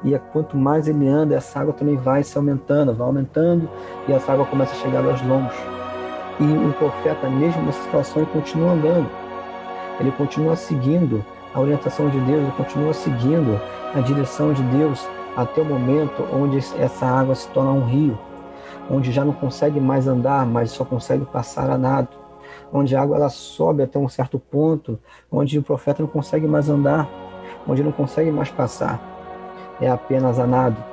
e 0.04 0.18
quanto 0.32 0.56
mais 0.56 0.88
ele 0.88 1.08
anda, 1.08 1.36
essa 1.36 1.60
água 1.60 1.74
também 1.74 1.96
vai 1.96 2.24
se 2.24 2.38
aumentando, 2.38 2.94
vai 2.94 3.08
aumentando, 3.08 3.70
e 4.08 4.14
essa 4.14 4.32
água 4.32 4.46
começa 4.46 4.74
a 4.74 4.76
chegar 4.76 5.04
aos 5.04 5.22
lombos. 5.24 5.56
E 6.40 6.44
o 6.44 6.74
profeta, 6.74 7.30
mesmo 7.30 7.64
nessa 7.64 7.82
situação, 7.82 8.22
ele 8.22 8.32
continua 8.32 8.72
andando, 8.72 9.10
ele 10.00 10.12
continua 10.12 10.56
seguindo 10.56 11.26
a 11.54 11.60
orientação 11.60 12.10
de 12.10 12.20
Deus, 12.20 12.44
ele 12.44 12.52
continua 12.52 12.94
seguindo 12.94 13.60
a 13.96 14.00
direção 14.02 14.54
de 14.54 14.62
Deus 14.64 15.08
até 15.36 15.62
o 15.62 15.66
momento 15.66 16.24
onde 16.32 16.58
essa 16.58 17.06
água 17.06 17.34
se 17.34 17.48
torna 17.50 17.72
um 17.72 17.86
rio, 17.86 18.18
onde 18.90 19.12
já 19.12 19.26
não 19.26 19.34
consegue 19.34 19.80
mais 19.80 20.08
andar, 20.08 20.46
mas 20.46 20.72
só 20.72 20.86
consegue 20.86 21.26
passar 21.26 21.70
a 21.72 21.78
nado, 21.78 22.10
onde 22.72 22.96
a 22.96 23.02
água 23.02 23.18
ela 23.18 23.30
sobe 23.30 23.82
até 23.82 23.98
um 23.98 24.08
certo 24.08 24.38
ponto, 24.38 25.00
onde 25.32 25.58
o 25.58 25.64
profeta 25.64 26.04
não 26.04 26.10
consegue 26.10 26.48
mais 26.48 26.70
andar, 26.70 27.10
onde 27.68 27.84
não 27.84 27.92
consegue 27.92 28.32
mais 28.32 28.52
passar. 28.52 29.17
É 29.80 29.90
apenas 29.90 30.40
a 30.40 30.48
nado. 30.48 30.84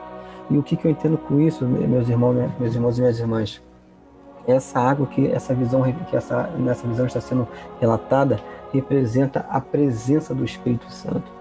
E 0.51 0.59
o 0.59 0.63
que, 0.63 0.77
que 0.77 0.87
eu 0.87 0.91
entendo 0.91 1.17
com 1.17 1.41
isso, 1.41 1.65
meus 1.67 2.09
irmãos, 2.09 2.35
meus 2.59 2.75
irmãos 2.75 2.99
e 2.99 3.01
minhas 3.01 3.19
irmãs? 3.19 3.63
Essa 4.47 4.79
água 4.79 5.07
que 5.07 5.27
essa 5.27 5.55
visão 5.55 5.83
que 5.83 6.17
essa 6.17 6.49
nessa 6.59 6.87
visão 6.87 7.07
está 7.07 7.21
sendo 7.21 7.49
relatada 7.81 8.39
representa 8.73 9.47
a 9.49 9.61
presença 9.61 10.35
do 10.35 10.45
Espírito 10.45 10.91
Santo. 10.93 11.33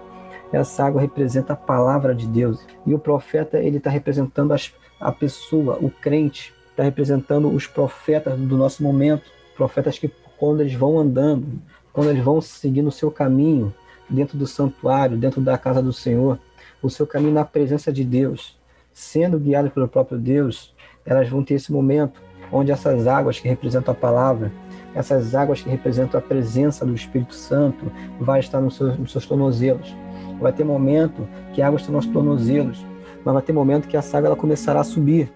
Essa 0.50 0.84
água 0.84 1.00
representa 1.00 1.52
a 1.52 1.56
palavra 1.56 2.14
de 2.14 2.26
Deus 2.26 2.64
e 2.86 2.94
o 2.94 2.98
profeta 2.98 3.58
ele 3.58 3.78
está 3.78 3.90
representando 3.90 4.52
as, 4.52 4.72
a 5.00 5.12
pessoa, 5.12 5.78
o 5.80 5.90
crente, 5.90 6.54
está 6.70 6.82
representando 6.82 7.48
os 7.48 7.66
profetas 7.66 8.38
do 8.38 8.56
nosso 8.56 8.82
momento, 8.82 9.24
profetas 9.56 9.98
que 9.98 10.10
quando 10.38 10.60
eles 10.60 10.74
vão 10.74 10.98
andando, 10.98 11.46
quando 11.92 12.10
eles 12.10 12.24
vão 12.24 12.40
seguindo 12.40 12.88
o 12.88 12.92
seu 12.92 13.10
caminho 13.10 13.74
dentro 14.08 14.36
do 14.36 14.46
santuário, 14.46 15.16
dentro 15.16 15.40
da 15.40 15.58
casa 15.58 15.82
do 15.82 15.92
Senhor, 15.92 16.38
o 16.86 16.90
seu 16.90 17.06
caminho 17.06 17.32
na 17.32 17.44
presença 17.44 17.92
de 17.92 18.04
Deus, 18.04 18.58
sendo 18.92 19.38
guiados 19.38 19.72
pelo 19.72 19.88
próprio 19.88 20.18
Deus, 20.18 20.74
elas 21.04 21.28
vão 21.28 21.42
ter 21.42 21.54
esse 21.54 21.72
momento 21.72 22.20
onde 22.52 22.70
essas 22.70 23.06
águas 23.06 23.40
que 23.40 23.48
representam 23.48 23.92
a 23.92 23.96
palavra, 23.96 24.52
essas 24.94 25.34
águas 25.34 25.62
que 25.62 25.68
representam 25.68 26.18
a 26.20 26.22
presença 26.22 26.84
do 26.84 26.94
Espírito 26.94 27.34
Santo, 27.34 27.90
vai 28.20 28.40
estar 28.40 28.60
nos 28.60 28.76
seus, 28.76 28.98
nos 28.98 29.12
seus 29.12 29.26
tornozelos. 29.26 29.96
Vai 30.38 30.52
ter 30.52 30.62
momento 30.62 31.26
que 31.52 31.62
a 31.62 31.66
água 31.66 31.80
está 31.80 31.90
nos 31.90 32.06
tornozelos, 32.06 32.84
mas 33.24 33.34
vai 33.34 33.42
ter 33.42 33.52
momento 33.52 33.88
que 33.88 33.96
essa 33.96 34.18
água 34.18 34.28
ela 34.28 34.36
começará 34.36 34.80
a 34.80 34.84
subir. 34.84 35.32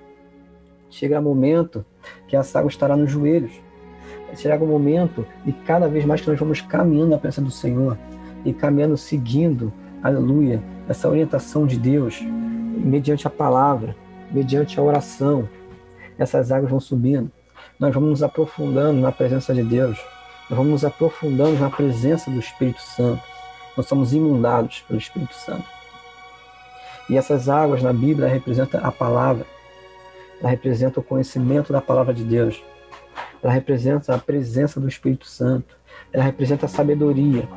Chega 0.90 1.20
momento 1.20 1.84
que 2.28 2.36
essa 2.36 2.58
água 2.58 2.68
estará 2.68 2.94
nos 2.96 3.10
joelhos. 3.10 3.52
Chega 4.36 4.62
o 4.62 4.66
momento 4.66 5.26
e 5.46 5.52
cada 5.52 5.88
vez 5.88 6.04
mais 6.04 6.20
que 6.20 6.28
nós 6.28 6.38
vamos 6.38 6.60
caminhando 6.60 7.10
na 7.10 7.18
presença 7.18 7.40
do 7.40 7.50
Senhor 7.50 7.96
e 8.44 8.52
caminhando 8.52 8.96
seguindo, 8.96 9.72
aleluia, 10.02 10.62
essa 10.88 11.08
orientação 11.08 11.66
de 11.66 11.78
Deus, 11.78 12.20
mediante 12.22 13.26
a 13.26 13.30
palavra, 13.30 13.94
mediante 14.30 14.80
a 14.80 14.82
oração, 14.82 15.48
essas 16.18 16.50
águas 16.50 16.70
vão 16.70 16.80
subindo. 16.80 17.30
Nós 17.78 17.94
vamos 17.94 18.10
nos 18.10 18.22
aprofundando 18.22 19.00
na 19.00 19.12
presença 19.12 19.54
de 19.54 19.62
Deus. 19.62 19.98
Nós 20.48 20.56
vamos 20.56 20.72
nos 20.72 20.84
aprofundando 20.84 21.60
na 21.60 21.70
presença 21.70 22.30
do 22.30 22.38
Espírito 22.38 22.80
Santo. 22.80 23.22
Nós 23.76 23.86
somos 23.86 24.12
inundados 24.12 24.80
pelo 24.88 24.98
Espírito 24.98 25.34
Santo. 25.34 25.64
E 27.08 27.16
essas 27.16 27.48
águas 27.48 27.82
na 27.82 27.92
Bíblia 27.92 28.26
representam 28.26 28.80
a 28.82 28.90
palavra. 28.90 29.46
Ela 30.40 30.50
representa 30.50 31.00
o 31.00 31.02
conhecimento 31.02 31.72
da 31.72 31.80
palavra 31.80 32.12
de 32.12 32.24
Deus. 32.24 32.62
Ela 33.42 33.52
representa 33.52 34.14
a 34.14 34.18
presença 34.18 34.80
do 34.80 34.88
Espírito 34.88 35.26
Santo. 35.26 35.76
Ela 36.12 36.24
representa 36.24 36.66
a 36.66 36.68
sabedoria. 36.68 37.48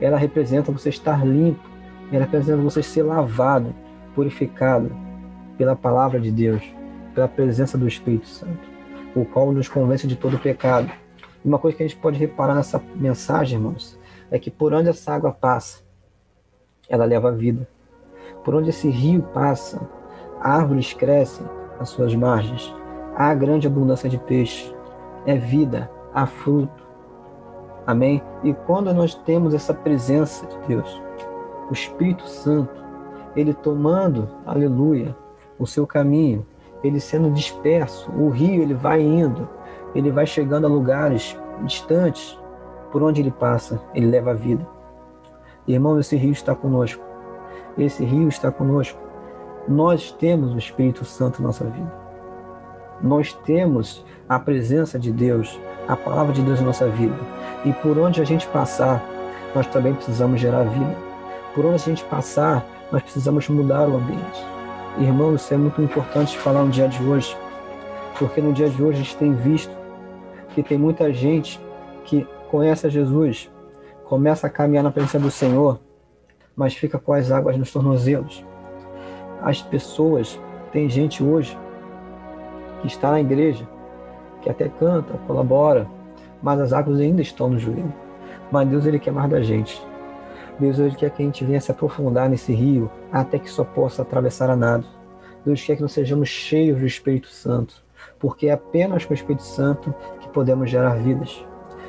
Ela 0.00 0.18
representa 0.18 0.72
você 0.72 0.88
estar 0.88 1.24
limpo. 1.24 1.69
Ela 2.12 2.24
representa 2.24 2.60
você 2.60 2.82
ser 2.82 3.02
lavado, 3.02 3.74
purificado 4.14 4.90
pela 5.56 5.76
palavra 5.76 6.20
de 6.20 6.30
Deus, 6.30 6.62
pela 7.14 7.28
presença 7.28 7.76
do 7.78 7.86
Espírito 7.86 8.26
Santo, 8.26 8.68
o 9.14 9.24
qual 9.24 9.52
nos 9.52 9.68
convence 9.68 10.06
de 10.06 10.16
todo 10.16 10.38
pecado. 10.38 10.90
Uma 11.44 11.58
coisa 11.58 11.76
que 11.76 11.82
a 11.82 11.86
gente 11.88 12.00
pode 12.00 12.18
reparar 12.18 12.54
nessa 12.54 12.82
mensagem, 12.96 13.58
irmãos, 13.58 13.98
é 14.30 14.38
que 14.38 14.50
por 14.50 14.72
onde 14.72 14.88
essa 14.88 15.12
água 15.12 15.32
passa, 15.32 15.82
ela 16.88 17.04
leva 17.04 17.28
a 17.28 17.32
vida. 17.32 17.68
Por 18.44 18.54
onde 18.54 18.70
esse 18.70 18.88
rio 18.88 19.22
passa, 19.22 19.80
árvores 20.40 20.92
crescem 20.92 21.46
às 21.78 21.90
suas 21.90 22.14
margens. 22.14 22.74
Há 23.16 23.32
grande 23.34 23.66
abundância 23.66 24.08
de 24.08 24.18
peixe. 24.18 24.74
É 25.26 25.36
vida, 25.36 25.90
há 26.12 26.26
fruto. 26.26 26.88
Amém? 27.86 28.22
E 28.42 28.52
quando 28.52 28.92
nós 28.92 29.14
temos 29.14 29.54
essa 29.54 29.74
presença 29.74 30.46
de 30.46 30.58
Deus, 30.68 31.02
o 31.70 31.72
Espírito 31.72 32.28
Santo, 32.28 32.74
ele 33.36 33.54
tomando, 33.54 34.28
aleluia, 34.44 35.16
o 35.58 35.66
seu 35.66 35.86
caminho, 35.86 36.44
ele 36.82 36.98
sendo 36.98 37.30
disperso, 37.30 38.10
o 38.12 38.28
rio 38.28 38.62
ele 38.62 38.74
vai 38.74 39.00
indo, 39.00 39.48
ele 39.94 40.10
vai 40.10 40.26
chegando 40.26 40.66
a 40.66 40.70
lugares 40.70 41.38
distantes, 41.62 42.38
por 42.90 43.02
onde 43.02 43.20
ele 43.20 43.30
passa, 43.30 43.80
ele 43.94 44.06
leva 44.06 44.30
a 44.30 44.34
vida. 44.34 44.66
Irmão, 45.66 46.00
esse 46.00 46.16
rio 46.16 46.32
está 46.32 46.54
conosco. 46.54 47.02
Esse 47.78 48.04
rio 48.04 48.28
está 48.28 48.50
conosco. 48.50 48.98
Nós 49.68 50.10
temos 50.10 50.52
o 50.52 50.58
Espírito 50.58 51.04
Santo 51.04 51.40
na 51.40 51.48
nossa 51.48 51.64
vida. 51.64 51.92
Nós 53.00 53.32
temos 53.32 54.04
a 54.28 54.38
presença 54.38 54.98
de 54.98 55.12
Deus, 55.12 55.60
a 55.86 55.94
palavra 55.94 56.32
de 56.32 56.42
Deus 56.42 56.58
na 56.60 56.66
nossa 56.66 56.88
vida. 56.88 57.16
E 57.64 57.72
por 57.74 57.96
onde 57.98 58.20
a 58.20 58.24
gente 58.24 58.46
passar, 58.48 59.02
nós 59.54 59.66
também 59.66 59.94
precisamos 59.94 60.40
gerar 60.40 60.64
vida. 60.64 61.09
Por 61.54 61.64
onde 61.64 61.76
a 61.76 61.78
gente 61.78 62.04
passar, 62.04 62.64
nós 62.92 63.02
precisamos 63.02 63.48
mudar 63.48 63.88
o 63.88 63.96
ambiente. 63.96 64.46
Irmão, 64.98 65.34
isso 65.34 65.52
é 65.52 65.56
muito 65.56 65.80
importante 65.80 66.36
falar 66.38 66.64
no 66.64 66.70
dia 66.70 66.88
de 66.88 67.02
hoje, 67.02 67.36
porque 68.18 68.40
no 68.40 68.52
dia 68.52 68.68
de 68.68 68.82
hoje 68.82 69.00
a 69.00 69.02
gente 69.02 69.16
tem 69.16 69.32
visto 69.34 69.72
que 70.54 70.62
tem 70.62 70.76
muita 70.76 71.12
gente 71.12 71.60
que 72.04 72.26
conhece 72.50 72.86
a 72.86 72.90
Jesus, 72.90 73.50
começa 74.04 74.46
a 74.46 74.50
caminhar 74.50 74.82
na 74.82 74.90
presença 74.90 75.18
do 75.18 75.30
Senhor, 75.30 75.80
mas 76.56 76.74
fica 76.74 76.98
com 76.98 77.12
as 77.12 77.30
águas 77.30 77.56
nos 77.56 77.72
tornozelos. 77.72 78.44
As 79.40 79.62
pessoas, 79.62 80.38
tem 80.72 80.88
gente 80.88 81.22
hoje 81.22 81.56
que 82.80 82.86
está 82.88 83.12
na 83.12 83.20
igreja, 83.20 83.66
que 84.42 84.50
até 84.50 84.68
canta, 84.68 85.14
colabora, 85.26 85.86
mas 86.42 86.60
as 86.60 86.72
águas 86.72 87.00
ainda 87.00 87.22
estão 87.22 87.48
no 87.48 87.58
joelho. 87.58 87.92
Mas 88.50 88.68
Deus 88.68 88.86
ele 88.86 88.98
quer 88.98 89.12
mais 89.12 89.30
da 89.30 89.40
gente. 89.42 89.80
Deus 90.60 90.78
ele 90.78 90.94
quer 90.94 91.10
que 91.10 91.22
a 91.22 91.24
gente 91.24 91.42
venha 91.42 91.60
se 91.60 91.70
aprofundar 91.70 92.28
nesse 92.28 92.52
rio 92.52 92.90
até 93.10 93.38
que 93.38 93.50
só 93.50 93.64
possa 93.64 94.02
atravessar 94.02 94.50
a 94.50 94.54
nado. 94.54 94.86
Deus 95.44 95.64
quer 95.64 95.74
que 95.74 95.80
nós 95.80 95.92
sejamos 95.92 96.28
cheios 96.28 96.78
do 96.78 96.86
Espírito 96.86 97.28
Santo, 97.28 97.82
porque 98.18 98.48
é 98.48 98.52
apenas 98.52 99.06
com 99.06 99.12
o 99.12 99.16
Espírito 99.16 99.42
Santo 99.42 99.94
que 100.20 100.28
podemos 100.28 100.70
gerar 100.70 100.96
vidas. 100.96 101.42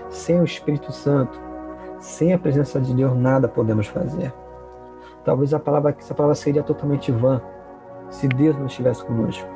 Sem 0.10 0.40
o 0.40 0.46
Espírito 0.46 0.94
Santo, 0.94 1.38
sem 2.00 2.34
a 2.34 2.40
presença 2.40 2.80
de 2.80 2.94
Deus, 2.94 3.14
nada 3.14 3.46
podemos 3.46 3.88
fazer. 3.88 4.34
Talvez 5.26 5.54
a 5.54 5.60
palavra, 5.60 5.94
essa 5.98 6.16
palavra 6.16 6.36
seria 6.36 6.64
totalmente 6.64 7.12
vã 7.12 7.42
se 8.10 8.26
Deus 8.26 8.56
não 8.58 8.68
estivesse 8.68 9.04
conosco. 9.04 9.48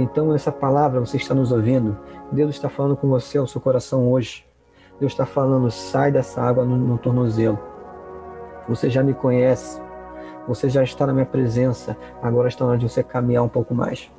Então, 0.00 0.34
essa 0.34 0.50
palavra, 0.50 0.98
você 0.98 1.16
está 1.16 1.32
nos 1.32 1.52
ouvindo, 1.52 1.96
Deus 2.32 2.50
está 2.50 2.68
falando 2.68 2.96
com 2.96 3.08
você 3.08 3.38
ao 3.38 3.46
seu 3.46 3.60
coração 3.60 4.10
hoje. 4.10 4.44
Deus 4.98 5.12
está 5.12 5.24
falando, 5.24 5.70
sai 5.70 6.10
dessa 6.10 6.42
água 6.42 6.64
no, 6.64 6.76
no 6.76 6.98
tornozelo 6.98 7.71
você 8.68 8.88
já 8.90 9.02
me 9.02 9.14
conhece, 9.14 9.80
você 10.46 10.68
já 10.68 10.82
está 10.82 11.06
na 11.06 11.12
minha 11.12 11.26
presença, 11.26 11.96
agora 12.22 12.48
está 12.48 12.64
na 12.64 12.70
hora 12.70 12.78
de 12.78 12.88
você 12.88 13.02
caminhar 13.02 13.42
um 13.44 13.48
pouco 13.48 13.74
mais. 13.74 14.10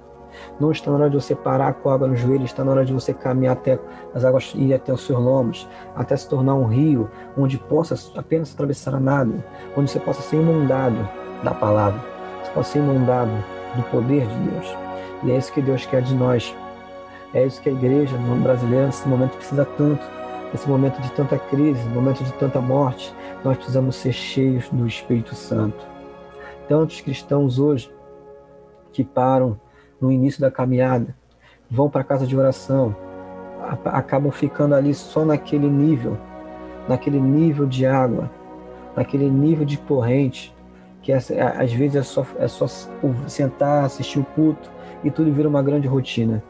Não 0.59 0.71
está 0.71 0.89
na 0.89 0.97
hora 0.97 1.09
de 1.09 1.15
você 1.15 1.35
parar 1.35 1.73
com 1.73 1.89
a 1.89 1.93
água 1.93 2.07
no 2.07 2.15
joelho, 2.15 2.43
está 2.43 2.63
na 2.63 2.71
hora 2.71 2.85
de 2.85 2.93
você 2.93 3.13
caminhar 3.13 3.53
até 3.53 3.77
as 4.15 4.25
águas 4.25 4.53
ir 4.55 4.73
até 4.73 4.91
os 4.91 5.05
seus 5.05 5.19
lombos, 5.19 5.67
até 5.95 6.15
se 6.15 6.27
tornar 6.27 6.55
um 6.55 6.65
rio 6.65 7.09
onde 7.37 7.57
possa 7.57 7.95
apenas 8.17 8.53
atravessar 8.53 8.95
a 8.95 8.99
nada, 8.99 9.33
onde 9.77 9.91
você 9.91 9.99
possa 9.99 10.21
ser 10.21 10.37
inundado 10.37 11.07
da 11.43 11.53
palavra, 11.53 12.01
você 12.43 12.51
possa 12.51 12.71
ser 12.71 12.79
inundado 12.79 13.31
do 13.75 13.83
poder 13.83 14.25
de 14.25 14.49
Deus. 14.49 14.77
E 15.23 15.31
é 15.31 15.37
isso 15.37 15.53
que 15.53 15.61
Deus 15.61 15.85
quer 15.85 16.01
de 16.01 16.15
nós. 16.15 16.55
É 17.33 17.45
isso 17.45 17.61
que 17.61 17.69
a 17.69 17.71
igreja 17.71 18.15
brasileira 18.41 18.87
nesse 18.87 19.07
momento 19.07 19.35
precisa 19.37 19.65
tanto 19.65 20.03
nesse 20.53 20.69
momento 20.69 21.01
de 21.01 21.11
tanta 21.11 21.37
crise, 21.37 21.83
momento 21.89 22.23
de 22.23 22.31
tanta 22.33 22.61
morte, 22.61 23.13
nós 23.43 23.57
precisamos 23.57 23.95
ser 23.95 24.13
cheios 24.13 24.69
do 24.69 24.87
Espírito 24.87 25.35
Santo. 25.35 25.85
Tantos 26.67 27.01
cristãos 27.01 27.59
hoje 27.59 27.93
que 28.91 29.03
param 29.03 29.59
no 29.99 30.11
início 30.11 30.39
da 30.39 30.51
caminhada, 30.51 31.15
vão 31.69 31.89
para 31.89 32.01
a 32.01 32.05
casa 32.05 32.27
de 32.27 32.37
oração, 32.37 32.95
acabam 33.85 34.31
ficando 34.31 34.75
ali 34.75 34.93
só 34.93 35.25
naquele 35.25 35.67
nível, 35.67 36.17
naquele 36.87 37.19
nível 37.19 37.65
de 37.65 37.85
água, 37.85 38.29
naquele 38.95 39.29
nível 39.29 39.65
de 39.65 39.77
corrente, 39.77 40.53
que 41.01 41.11
é, 41.11 41.17
às 41.17 41.73
vezes 41.73 41.95
é 41.95 42.03
só, 42.03 42.25
é 42.37 42.47
só 42.47 42.67
sentar, 43.27 43.85
assistir 43.85 44.19
o 44.19 44.25
culto 44.25 44.69
e 45.03 45.11
tudo 45.11 45.33
vira 45.33 45.49
uma 45.49 45.61
grande 45.61 45.87
rotina. 45.87 46.43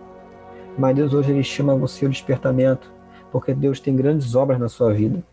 Mas 0.77 0.95
Deus 0.95 1.13
hoje 1.13 1.31
ele 1.31 1.43
chama 1.43 1.75
você 1.75 2.05
ao 2.05 2.11
despertamento 2.11 2.91
porque 3.31 3.53
Deus 3.53 3.79
tem 3.79 3.95
grandes 3.95 4.35
obras 4.35 4.59
na 4.59 4.69
sua 4.69 4.93
vida. 4.93 5.23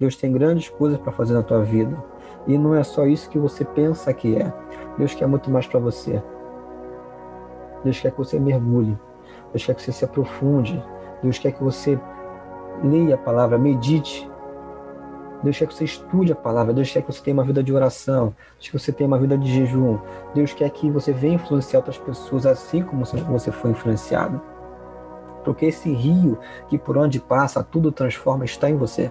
Deus 0.00 0.16
tem 0.16 0.32
grandes 0.32 0.70
coisas 0.70 0.98
para 0.98 1.12
fazer 1.12 1.34
na 1.34 1.42
tua 1.42 1.62
vida. 1.62 1.96
E 2.46 2.56
não 2.56 2.74
é 2.74 2.82
só 2.82 3.06
isso 3.06 3.28
que 3.28 3.38
você 3.38 3.64
pensa 3.64 4.12
que 4.14 4.34
é. 4.34 4.50
Deus 4.96 5.14
quer 5.14 5.26
muito 5.28 5.50
mais 5.50 5.66
para 5.66 5.78
você. 5.78 6.22
Deus 7.84 8.00
quer 8.00 8.10
que 8.10 8.18
você 8.18 8.40
mergulhe. 8.40 8.98
Deus 9.52 9.66
quer 9.66 9.74
que 9.74 9.82
você 9.82 9.92
se 9.92 10.04
aprofunde. 10.04 10.82
Deus 11.22 11.38
quer 11.38 11.52
que 11.52 11.62
você 11.62 12.00
leia 12.82 13.14
a 13.14 13.18
palavra, 13.18 13.58
medite. 13.58 14.28
Deus 15.42 15.58
quer 15.58 15.66
que 15.66 15.74
você 15.74 15.84
estude 15.84 16.32
a 16.32 16.36
palavra. 16.36 16.72
Deus 16.72 16.90
quer 16.90 17.02
que 17.02 17.12
você 17.12 17.22
tenha 17.22 17.34
uma 17.34 17.44
vida 17.44 17.62
de 17.62 17.72
oração. 17.72 18.34
Deus 18.54 18.58
quer 18.60 18.70
que 18.70 18.78
você 18.78 18.92
tenha 18.92 19.08
uma 19.08 19.18
vida 19.18 19.36
de 19.36 19.52
jejum. 19.52 19.98
Deus 20.34 20.54
quer 20.54 20.70
que 20.70 20.90
você 20.90 21.12
venha 21.12 21.34
influenciar 21.34 21.80
outras 21.80 21.98
pessoas 21.98 22.46
assim 22.46 22.82
como 22.82 23.04
você 23.04 23.52
foi 23.52 23.70
influenciado. 23.72 24.40
porque 25.44 25.66
esse 25.66 25.90
rio 25.92 26.38
que 26.68 26.78
por 26.78 26.96
onde 26.98 27.18
passa 27.20 27.62
tudo 27.62 27.92
transforma 27.92 28.44
está 28.44 28.68
em 28.70 28.76
você. 28.76 29.10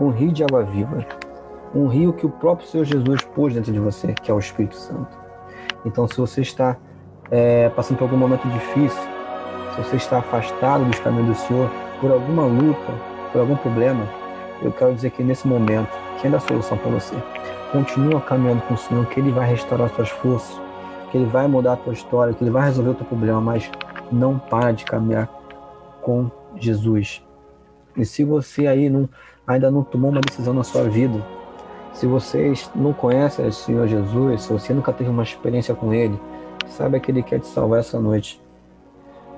Um 0.00 0.08
rio 0.08 0.32
de 0.32 0.42
água 0.42 0.62
viva. 0.62 1.06
Um 1.74 1.86
rio 1.86 2.12
que 2.12 2.26
o 2.26 2.30
próprio 2.30 2.66
Senhor 2.66 2.84
Jesus 2.84 3.22
pôs 3.34 3.54
dentro 3.54 3.72
de 3.72 3.78
você, 3.78 4.14
que 4.14 4.30
é 4.30 4.34
o 4.34 4.38
Espírito 4.38 4.74
Santo. 4.74 5.16
Então, 5.84 6.08
se 6.08 6.16
você 6.16 6.40
está 6.40 6.76
é, 7.30 7.68
passando 7.68 7.98
por 7.98 8.04
algum 8.04 8.16
momento 8.16 8.48
difícil, 8.48 9.02
se 9.74 9.82
você 9.82 9.96
está 9.96 10.18
afastado 10.18 10.84
dos 10.84 10.98
caminhos 10.98 11.28
do 11.28 11.46
Senhor, 11.46 11.70
por 12.00 12.10
alguma 12.10 12.44
luta, 12.44 12.92
por 13.30 13.40
algum 13.40 13.56
problema, 13.56 14.04
eu 14.62 14.72
quero 14.72 14.94
dizer 14.94 15.10
que 15.10 15.22
nesse 15.22 15.46
momento, 15.46 15.90
que 16.20 16.26
é 16.26 16.34
a 16.34 16.40
solução 16.40 16.76
para 16.76 16.90
você. 16.90 17.14
Continua 17.72 18.20
caminhando 18.20 18.62
com 18.62 18.74
o 18.74 18.76
Senhor, 18.76 19.06
que 19.06 19.20
Ele 19.20 19.30
vai 19.30 19.48
restaurar 19.48 19.88
suas 19.90 20.10
forças, 20.10 20.60
que 21.10 21.16
Ele 21.16 21.26
vai 21.26 21.46
mudar 21.46 21.74
a 21.74 21.76
tua 21.76 21.92
história, 21.92 22.34
que 22.34 22.42
Ele 22.42 22.50
vai 22.50 22.64
resolver 22.64 22.90
o 22.90 22.94
teu 22.94 23.06
problema, 23.06 23.40
mas 23.40 23.70
não 24.10 24.38
para 24.38 24.72
de 24.72 24.84
caminhar 24.84 25.28
com 26.02 26.30
Jesus. 26.56 27.24
E 27.96 28.04
se 28.04 28.24
você 28.24 28.66
aí 28.66 28.90
não, 28.90 29.08
ainda 29.46 29.70
não 29.70 29.82
tomou 29.82 30.10
uma 30.10 30.20
decisão 30.20 30.54
na 30.54 30.64
sua 30.64 30.84
vida, 30.84 31.24
se 31.92 32.06
você 32.06 32.52
não 32.74 32.92
conhece 32.92 33.42
o 33.42 33.52
Senhor 33.52 33.86
Jesus, 33.86 34.42
se 34.42 34.52
você 34.52 34.72
nunca 34.72 34.92
teve 34.92 35.10
uma 35.10 35.22
experiência 35.22 35.74
com 35.74 35.92
Ele, 35.92 36.18
saiba 36.68 37.00
que 37.00 37.10
Ele 37.10 37.22
quer 37.22 37.40
te 37.40 37.46
salvar 37.46 37.80
essa 37.80 38.00
noite. 38.00 38.40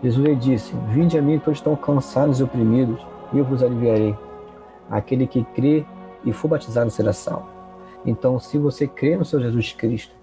Jesus 0.02 0.24
lhe 0.24 0.36
disse: 0.36 0.74
Vinde 0.88 1.18
a 1.18 1.22
mim, 1.22 1.38
todos 1.38 1.58
estão 1.58 1.74
cansados 1.74 2.40
e 2.40 2.42
oprimidos, 2.42 3.00
e 3.32 3.38
eu 3.38 3.44
vos 3.44 3.62
aliviarei. 3.62 4.16
Aquele 4.90 5.26
que 5.26 5.42
crê 5.42 5.84
e 6.24 6.32
for 6.32 6.48
batizado 6.48 6.90
será 6.90 7.12
salvo. 7.12 7.48
Então, 8.04 8.38
se 8.38 8.58
você 8.58 8.86
crê 8.86 9.16
no 9.16 9.24
Senhor 9.24 9.42
Jesus 9.42 9.72
Cristo 9.72 10.14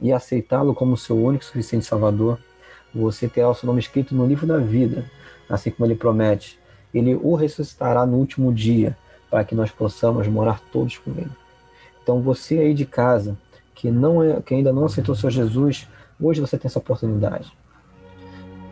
e 0.00 0.12
aceitá-lo 0.12 0.74
como 0.74 0.96
seu 0.96 1.16
único 1.16 1.44
e 1.44 1.46
suficiente 1.46 1.84
Salvador, 1.84 2.38
você 2.94 3.28
terá 3.28 3.48
o 3.48 3.54
seu 3.54 3.66
nome 3.66 3.80
escrito 3.80 4.14
no 4.14 4.26
livro 4.26 4.46
da 4.46 4.58
vida, 4.58 5.04
assim 5.48 5.70
como 5.70 5.86
ele 5.86 5.94
promete. 5.94 6.58
Ele 6.92 7.14
o 7.14 7.34
ressuscitará 7.34 8.04
no 8.04 8.16
último 8.16 8.52
dia, 8.52 8.96
para 9.30 9.44
que 9.44 9.54
nós 9.54 9.70
possamos 9.70 10.28
morar 10.28 10.60
todos 10.72 10.98
com 10.98 11.10
ele. 11.12 11.30
Então, 12.02 12.20
você 12.20 12.58
aí 12.58 12.74
de 12.74 12.84
casa, 12.84 13.36
que, 13.74 13.90
não 13.90 14.22
é, 14.22 14.40
que 14.42 14.54
ainda 14.54 14.72
não 14.72 14.84
aceitou 14.84 15.14
o 15.14 15.30
Jesus, 15.30 15.88
hoje 16.20 16.40
você 16.40 16.58
tem 16.58 16.68
essa 16.68 16.78
oportunidade. 16.78 17.52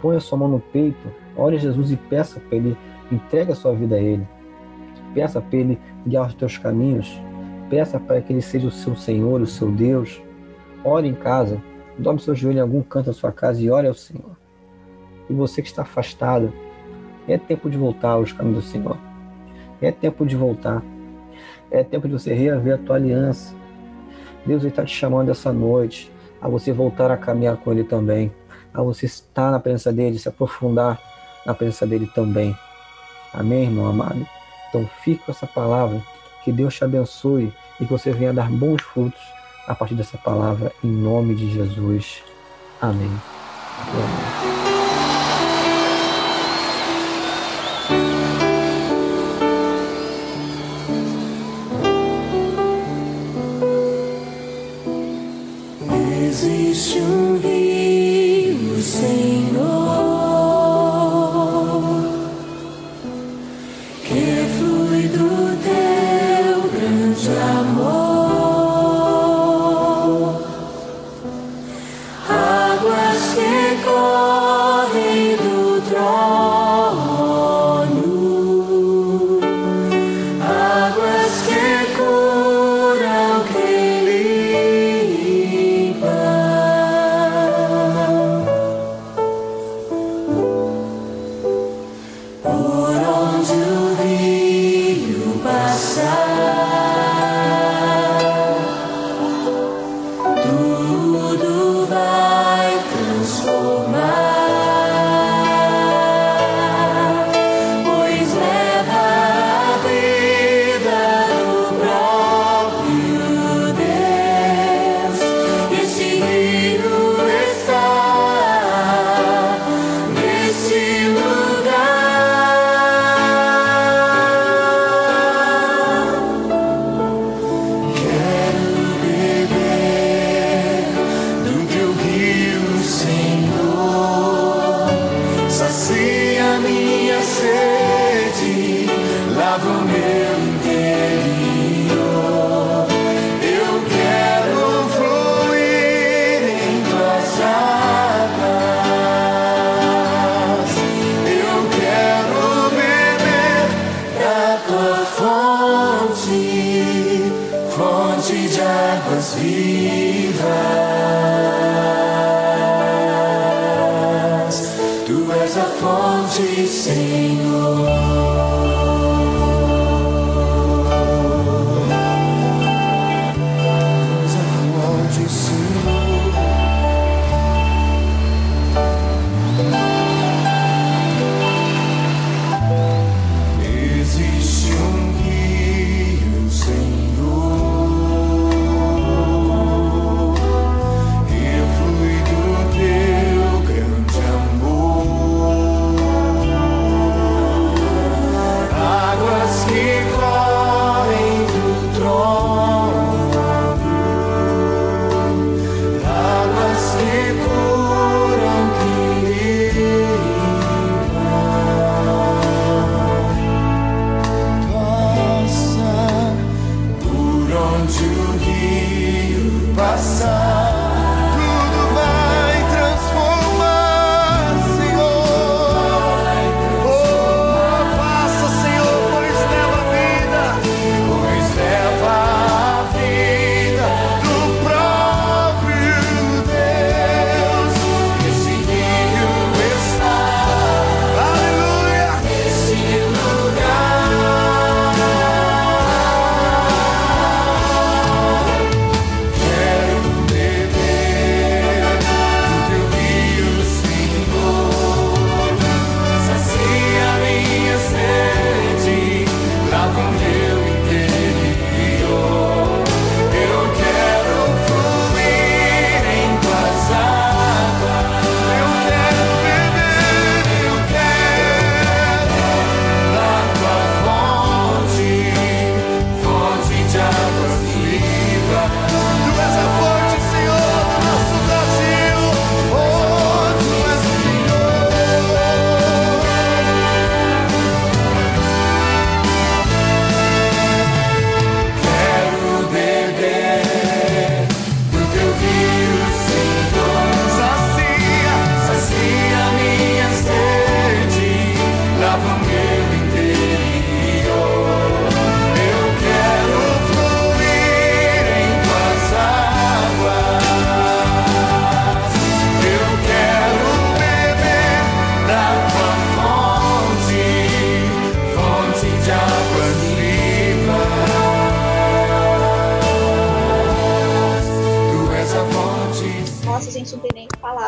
Ponha 0.00 0.20
sua 0.20 0.38
mão 0.38 0.48
no 0.48 0.60
peito, 0.60 1.12
ore 1.36 1.58
Jesus 1.58 1.90
e 1.90 1.96
peça 1.96 2.40
para 2.40 2.56
Ele, 2.56 2.76
entregue 3.10 3.52
a 3.52 3.54
sua 3.54 3.74
vida 3.74 3.96
a 3.96 3.98
Ele. 3.98 4.26
Peça 5.14 5.40
para 5.40 5.58
Ele 5.58 5.78
guiar 6.06 6.26
os 6.26 6.34
teus 6.34 6.56
caminhos. 6.58 7.20
Peça 7.68 8.00
para 8.00 8.20
que 8.20 8.32
Ele 8.32 8.42
seja 8.42 8.66
o 8.66 8.70
seu 8.70 8.96
Senhor, 8.96 9.40
o 9.40 9.46
seu 9.46 9.70
Deus. 9.70 10.20
Ore 10.84 11.08
em 11.08 11.14
casa, 11.14 11.60
dobre 11.98 12.22
seu 12.22 12.34
joelho 12.34 12.58
em 12.58 12.62
algum 12.62 12.82
canto 12.82 13.06
da 13.06 13.12
sua 13.12 13.32
casa 13.32 13.60
e 13.60 13.70
ore 13.70 13.86
ao 13.86 13.94
Senhor. 13.94 14.36
E 15.28 15.32
você 15.32 15.60
que 15.60 15.68
está 15.68 15.82
afastado, 15.82 16.52
é 17.28 17.38
tempo 17.38 17.70
de 17.70 17.76
voltar 17.76 18.10
aos 18.10 18.32
caminhos 18.32 18.64
do 18.64 18.70
Senhor. 18.70 18.98
É 19.80 19.90
tempo 19.90 20.26
de 20.26 20.36
voltar. 20.36 20.82
É 21.70 21.82
tempo 21.84 22.06
de 22.08 22.14
você 22.14 22.34
reaver 22.34 22.74
a 22.74 22.78
tua 22.78 22.96
aliança. 22.96 23.54
Deus 24.44 24.64
está 24.64 24.84
te 24.84 24.94
chamando 24.94 25.30
essa 25.30 25.52
noite 25.52 26.10
a 26.40 26.48
você 26.48 26.72
voltar 26.72 27.10
a 27.10 27.16
caminhar 27.16 27.56
com 27.58 27.70
Ele 27.70 27.84
também, 27.84 28.32
a 28.72 28.82
você 28.82 29.06
estar 29.06 29.50
na 29.50 29.60
presença 29.60 29.92
dEle, 29.92 30.18
se 30.18 30.28
aprofundar 30.28 30.98
na 31.44 31.54
presença 31.54 31.86
dEle 31.86 32.06
também. 32.06 32.56
Amém, 33.32 33.64
irmão 33.64 33.86
amado? 33.86 34.26
Então 34.68 34.88
fique 35.02 35.24
com 35.24 35.32
essa 35.32 35.46
palavra, 35.46 36.02
que 36.44 36.50
Deus 36.50 36.74
te 36.74 36.84
abençoe 36.84 37.52
e 37.78 37.84
que 37.84 37.92
você 37.92 38.12
venha 38.12 38.32
dar 38.32 38.50
bons 38.50 38.82
frutos 38.82 39.20
a 39.66 39.74
partir 39.74 39.94
dessa 39.94 40.18
palavra, 40.18 40.72
em 40.82 40.90
nome 40.90 41.34
de 41.34 41.50
Jesus. 41.52 42.22
Amém. 42.80 43.10
Amém. 43.88 44.59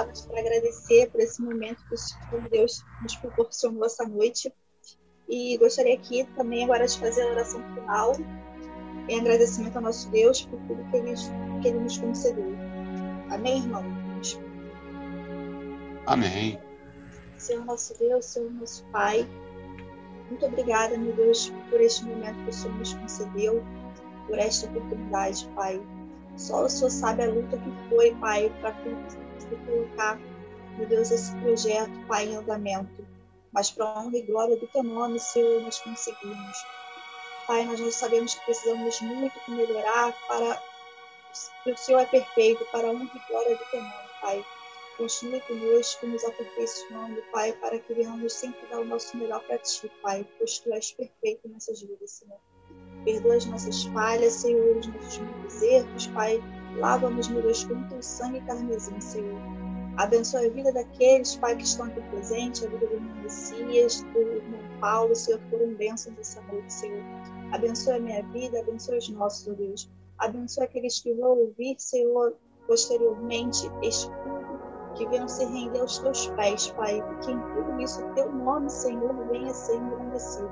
Palavras 0.02 0.22
para 0.22 0.40
agradecer 0.40 1.10
por 1.10 1.20
esse 1.20 1.40
momento 1.40 1.84
que 1.88 1.94
o 1.94 1.98
Senhor 1.98 2.48
Deus 2.50 2.84
nos 3.02 3.16
proporcionou 3.16 3.84
essa 3.84 4.04
noite. 4.04 4.52
E 5.28 5.56
gostaria 5.58 5.94
aqui 5.94 6.24
também 6.36 6.64
agora 6.64 6.86
de 6.86 6.98
fazer 6.98 7.22
a 7.22 7.30
oração 7.30 7.62
final 7.74 8.12
em 9.08 9.20
agradecimento 9.20 9.76
ao 9.76 9.82
nosso 9.82 10.10
Deus 10.10 10.42
por 10.42 10.58
tudo 10.66 10.84
que 10.90 10.96
Ele, 10.96 11.14
que 11.62 11.68
ele 11.68 11.80
nos 11.80 11.98
concedeu. 11.98 12.54
Amém, 13.30 13.58
irmãos? 13.58 14.38
Amém. 16.06 16.58
Senhor 17.38 17.64
nosso 17.64 17.98
Deus, 17.98 18.24
Senhor 18.26 18.50
nosso 18.52 18.84
Pai, 18.86 19.26
muito 20.28 20.46
obrigada, 20.46 20.96
meu 20.96 21.12
Deus, 21.14 21.52
por 21.70 21.80
este 21.80 22.04
momento 22.04 22.44
que 22.44 22.50
o 22.50 22.52
Senhor 22.52 22.76
nos 22.76 22.94
concedeu, 22.94 23.62
por 24.26 24.38
esta 24.38 24.68
oportunidade, 24.68 25.48
Pai. 25.54 25.80
Só 26.36 26.64
o 26.64 26.68
Senhor 26.68 26.90
sabe 26.90 27.24
a 27.24 27.30
luta 27.30 27.58
que 27.58 27.88
foi, 27.88 28.14
Pai, 28.16 28.52
para 28.60 28.72
colocar, 29.58 30.18
meu 30.76 30.86
Deus, 30.86 31.10
esse 31.10 31.34
projeto, 31.36 31.92
Pai, 32.06 32.26
em 32.26 32.36
andamento. 32.36 33.06
Mas 33.52 33.70
para 33.70 34.00
honra 34.00 34.16
e 34.16 34.22
glória 34.22 34.56
do 34.56 34.66
Teu 34.66 34.82
nome, 34.82 35.18
Senhor, 35.18 35.60
nós 35.62 35.78
conseguimos. 35.80 36.56
Pai, 37.46 37.64
nós 37.64 37.78
já 37.78 37.90
sabemos 37.90 38.34
que 38.34 38.44
precisamos 38.44 39.00
muito 39.00 39.34
melhorar 39.48 40.14
para 40.26 40.62
o 41.66 41.76
Senhor 41.76 42.00
é 42.00 42.06
perfeito, 42.06 42.64
para 42.70 42.88
a 42.88 42.90
honra 42.90 43.10
e 43.14 43.28
glória 43.28 43.56
do 43.56 43.64
Teu 43.70 43.80
nome, 43.80 44.08
Pai. 44.20 44.44
Continue 44.98 45.40
conosco, 45.40 46.06
nos 46.06 46.24
aperfeiçoando, 46.24 47.22
Pai, 47.32 47.52
para 47.54 47.78
que 47.78 47.94
venhamos 47.94 48.34
sempre 48.34 48.66
dar 48.68 48.80
o 48.80 48.84
nosso 48.84 49.16
melhor 49.16 49.42
para 49.46 49.58
Ti, 49.58 49.90
Pai, 50.02 50.26
pois 50.38 50.58
Tu 50.58 50.72
és 50.72 50.92
perfeito 50.92 51.48
nessas 51.48 51.80
vidas, 51.80 52.10
Senhor. 52.10 52.38
Perdoa 53.04 53.36
as 53.36 53.46
nossas 53.46 53.84
falhas, 53.84 54.34
Senhor, 54.34 54.76
os 54.76 54.86
nossos 54.86 55.62
erros, 55.62 56.06
Pai. 56.08 56.40
Lava-nos, 56.78 57.28
com 57.64 57.82
Teu 57.88 58.02
sangue 58.02 58.40
carmesim, 58.42 59.00
Senhor. 59.00 59.40
Abençoa 59.96 60.46
a 60.46 60.48
vida 60.48 60.72
daqueles, 60.72 61.36
Pai, 61.36 61.54
que 61.54 61.64
estão 61.64 61.86
aqui 61.86 62.00
presentes, 62.10 62.64
a 62.64 62.68
vida 62.68 62.86
do 62.86 62.94
irmão 62.94 63.14
Messias, 63.22 64.02
do 64.14 64.20
irmão 64.20 64.60
Paulo, 64.80 65.14
Senhor, 65.14 65.38
que 65.40 65.50
foram 65.50 65.74
bênçãos 65.74 66.18
essa 66.18 66.40
noite, 66.50 66.72
Senhor. 66.72 67.02
Abençoa 67.52 67.96
a 67.96 68.00
minha 68.00 68.22
vida, 68.28 68.58
abençoa 68.60 68.96
os 68.96 69.08
nossos, 69.10 69.46
meu 69.46 69.56
Deus. 69.56 69.90
Abençoa 70.18 70.64
aqueles 70.64 71.00
que 71.00 71.12
vão 71.12 71.38
ouvir, 71.38 71.74
Senhor, 71.78 72.34
posteriormente 72.66 73.70
este 73.82 74.08
culto, 74.08 74.94
que 74.94 75.06
venham 75.08 75.28
se 75.28 75.44
render 75.44 75.80
aos 75.80 75.98
teus 75.98 76.28
pés, 76.28 76.68
Pai, 76.70 77.02
que 77.22 77.30
em 77.30 77.40
tudo 77.54 77.80
isso 77.80 78.02
teu 78.14 78.32
nome, 78.32 78.70
Senhor, 78.70 79.14
venha 79.28 79.52
ser 79.52 79.76
engrandecido. 79.76 80.50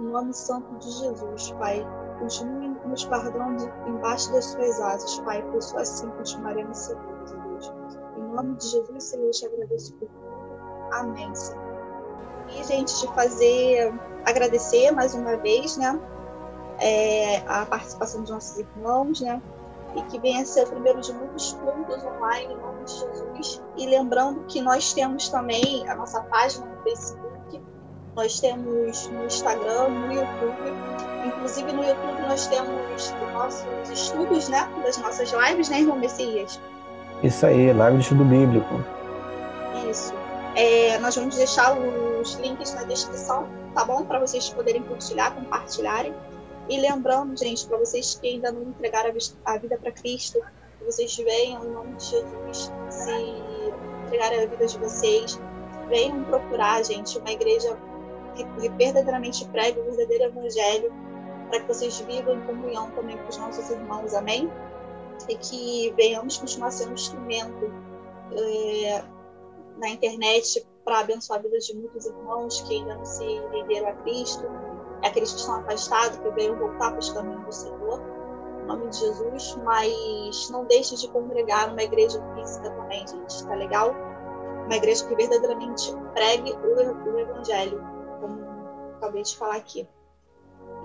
Em 0.00 0.04
nome 0.04 0.32
santo 0.32 0.74
de 0.78 0.90
Jesus, 0.90 1.52
Pai, 1.52 1.84
continue 2.22 2.76
nos 2.86 3.04
guardando 3.04 3.70
embaixo 3.86 4.32
das 4.32 4.44
suas 4.44 4.80
asas, 4.80 5.18
Pai, 5.20 5.44
pois 5.50 5.64
só 5.66 5.78
assim 5.78 6.08
continuaremos 6.10 6.78
seguros, 6.78 7.32
Deus. 7.32 7.72
Em 8.16 8.34
nome 8.34 8.54
de 8.56 8.68
Jesus, 8.68 9.04
Senhor, 9.04 9.26
eu 9.26 9.30
te 9.30 9.46
agradeço 9.46 9.94
por 9.94 10.08
tudo. 10.08 10.92
Amém, 10.92 11.34
Senhor. 11.34 11.62
E, 12.48 12.64
gente, 12.64 13.00
de 13.00 13.06
fazer, 13.14 13.92
agradecer 14.24 14.92
mais 14.92 15.14
uma 15.14 15.36
vez, 15.36 15.76
né, 15.76 15.98
é, 16.78 17.38
a 17.46 17.66
participação 17.66 18.22
de 18.22 18.30
nossos 18.30 18.58
irmãos, 18.58 19.20
né, 19.20 19.42
e 19.96 20.02
que 20.04 20.18
venha 20.20 20.44
ser 20.44 20.66
o 20.66 20.70
primeiro 20.70 21.00
de 21.00 21.12
muitos 21.12 21.52
cultos 21.54 22.04
online, 22.04 22.54
em 22.54 22.56
nome 22.56 22.84
de 22.84 22.92
Jesus. 22.92 23.62
E 23.76 23.86
lembrando 23.86 24.44
que 24.46 24.60
nós 24.60 24.92
temos 24.92 25.28
também 25.28 25.88
a 25.88 25.94
nossa 25.94 26.20
página 26.22 26.66
no 26.66 26.82
Facebook, 26.82 27.62
nós 28.14 28.40
temos 28.40 29.08
no 29.08 29.24
Instagram, 29.24 29.88
no 29.88 30.12
YouTube. 30.12 31.11
Inclusive 31.24 31.72
no 31.72 31.84
YouTube 31.84 32.22
nós 32.22 32.46
temos 32.48 32.70
os 32.96 33.32
nossos 33.32 33.90
estudos, 33.90 34.48
né? 34.48 34.68
Das 34.84 34.98
nossas 34.98 35.32
lives, 35.32 35.68
né, 35.68 35.80
irmão 35.80 35.98
Messias? 35.98 36.60
Isso 37.22 37.46
aí, 37.46 37.72
live 37.72 37.98
de 37.98 38.02
estudo 38.02 38.24
bíblico. 38.24 38.84
Isso. 39.88 40.12
É, 40.56 40.98
nós 40.98 41.14
vamos 41.16 41.36
deixar 41.36 41.76
os 41.78 42.34
links 42.34 42.74
na 42.74 42.82
descrição, 42.82 43.48
tá 43.74 43.84
bom? 43.84 44.04
Para 44.04 44.18
vocês 44.18 44.50
poderem 44.50 44.82
compartilhar, 44.82 45.34
compartilharem. 45.34 46.14
E 46.68 46.80
lembrando, 46.80 47.36
gente, 47.36 47.66
para 47.66 47.78
vocês 47.78 48.18
que 48.20 48.28
ainda 48.28 48.52
não 48.52 48.62
entregaram 48.62 49.12
a 49.44 49.58
vida 49.58 49.78
para 49.78 49.92
Cristo, 49.92 50.40
que 50.78 50.84
vocês 50.84 51.16
venham, 51.16 51.64
em 51.64 51.70
nome 51.70 51.94
de 51.94 52.04
Jesus, 52.04 52.72
se 52.90 53.10
entregarem 54.06 54.42
a 54.42 54.46
vida 54.46 54.66
de 54.66 54.78
vocês, 54.78 55.40
venham 55.88 56.24
procurar, 56.24 56.84
gente, 56.84 57.18
uma 57.18 57.30
igreja 57.30 57.76
que 58.34 58.68
verdadeiramente 58.70 59.46
pregue 59.48 59.80
o 59.80 59.84
verdadeiro 59.84 60.24
evangelho, 60.24 60.92
para 61.52 61.60
que 61.60 61.68
vocês 61.68 62.00
vivam 62.00 62.34
em 62.34 62.46
comunhão 62.46 62.90
também 62.92 63.18
com 63.18 63.28
os 63.28 63.36
nossos 63.36 63.68
irmãos, 63.68 64.14
amém? 64.14 64.50
E 65.28 65.36
que 65.36 65.92
venhamos 65.98 66.38
continuar 66.38 66.70
sendo 66.70 66.92
um 66.92 66.94
instrumento 66.94 67.70
é, 68.32 69.04
na 69.76 69.90
internet 69.90 70.66
para 70.82 71.00
abençoar 71.00 71.40
a 71.40 71.42
vida 71.42 71.58
de 71.58 71.76
muitos 71.76 72.06
irmãos 72.06 72.62
que 72.62 72.76
ainda 72.76 72.94
não 72.94 73.04
se 73.04 73.22
renderam 73.52 73.88
a 73.88 73.92
Cristo, 73.96 74.46
aqueles 75.04 75.30
que 75.32 75.40
estão 75.40 75.56
afastados, 75.56 76.16
que 76.16 76.30
venham 76.30 76.56
voltar 76.56 76.90
para 76.90 77.00
os 77.00 77.10
caminhos 77.10 77.44
do 77.44 77.52
Senhor, 77.52 78.00
em 78.62 78.66
nome 78.66 78.88
de 78.88 78.96
Jesus, 78.96 79.54
mas 79.62 80.48
não 80.48 80.64
deixe 80.64 80.96
de 80.96 81.06
congregar 81.08 81.68
numa 81.68 81.82
igreja 81.82 82.18
física 82.34 82.70
também, 82.70 83.06
gente, 83.06 83.46
tá 83.46 83.54
legal? 83.54 83.94
Uma 84.64 84.76
igreja 84.76 85.06
que 85.06 85.14
verdadeiramente 85.14 85.94
pregue 86.14 86.50
o, 86.52 87.12
o 87.12 87.18
Evangelho, 87.18 87.78
como 88.22 88.40
acabei 88.96 89.22
de 89.22 89.36
falar 89.36 89.56
aqui. 89.56 89.86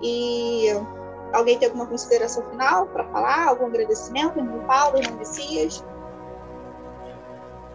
E 0.02 0.68
alguém 1.32 1.58
tem 1.58 1.68
alguma 1.68 1.86
consideração 1.86 2.42
final 2.50 2.86
para 2.86 3.04
falar? 3.04 3.48
Algum 3.48 3.66
agradecimento? 3.66 4.38
Irmão 4.38 4.60
Paulo, 4.66 4.98
irmão 4.98 5.18
Messias? 5.18 5.84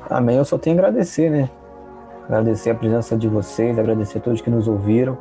Amém. 0.10 0.38
Eu 0.38 0.46
só 0.46 0.58
tenho 0.58 0.76
a 0.76 0.80
agradecer, 0.80 1.30
né? 1.30 1.50
Agradecer 2.26 2.70
a 2.70 2.76
presença 2.76 3.18
de 3.18 3.28
vocês, 3.28 3.78
agradecer 3.78 4.18
a 4.18 4.22
todos 4.22 4.42
que 4.42 4.50
nos 4.50 4.68
ouviram. 4.68 5.18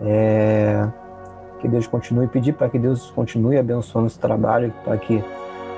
É, 0.00 0.88
que 1.60 1.68
Deus 1.68 1.86
continue, 1.86 2.26
pedir 2.28 2.52
para 2.52 2.68
que 2.68 2.78
Deus 2.78 3.10
continue 3.10 3.58
abençoando 3.58 4.06
esse 4.06 4.18
trabalho, 4.18 4.72
para 4.84 4.96
que 4.96 5.22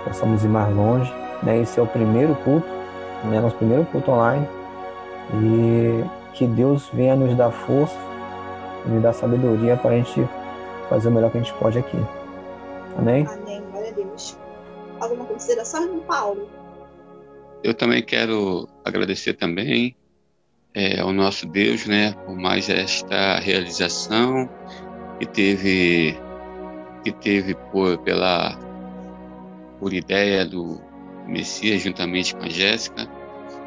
possamos 0.04 0.44
ir 0.44 0.48
mais 0.48 0.74
longe. 0.74 1.12
Né? 1.42 1.60
Esse 1.60 1.80
é 1.80 1.82
o 1.82 1.86
primeiro 1.86 2.34
culto, 2.36 2.66
né? 3.24 3.40
nosso 3.40 3.56
primeiro 3.56 3.84
culto 3.86 4.10
online. 4.10 4.46
E 5.34 6.04
que 6.34 6.46
Deus 6.46 6.90
venha 6.92 7.16
nos 7.16 7.36
dar 7.36 7.50
força, 7.50 7.96
nos 8.86 9.02
dar 9.02 9.12
sabedoria 9.12 9.76
para 9.76 9.90
a 9.90 9.96
gente 9.96 10.26
fazer 10.88 11.08
o 11.08 11.12
melhor 11.12 11.30
que 11.30 11.38
a 11.38 11.42
gente 11.42 11.54
pode 11.54 11.78
aqui. 11.78 11.96
Amém? 12.96 13.26
Amém, 13.26 13.62
glória 13.70 13.90
a 13.90 13.92
Deus. 13.92 14.36
Alguma 14.98 15.24
consideração, 15.24 15.84
irmão 15.84 16.00
Paulo? 16.00 16.48
Eu 17.62 17.74
também 17.74 18.02
quero 18.02 18.68
agradecer 18.84 19.34
também 19.34 19.94
é, 20.74 21.00
ao 21.00 21.12
nosso 21.12 21.46
Deus, 21.46 21.86
né, 21.86 22.12
por 22.24 22.36
mais 22.36 22.68
esta 22.68 23.38
realização 23.38 24.48
que 25.18 25.26
teve 25.26 26.18
que 27.04 27.12
teve 27.12 27.54
por 27.72 27.98
pela 27.98 28.58
por 29.78 29.92
ideia 29.92 30.44
do 30.44 30.80
Messias 31.26 31.82
juntamente 31.82 32.34
com 32.34 32.44
a 32.44 32.48
Jéssica 32.48 33.08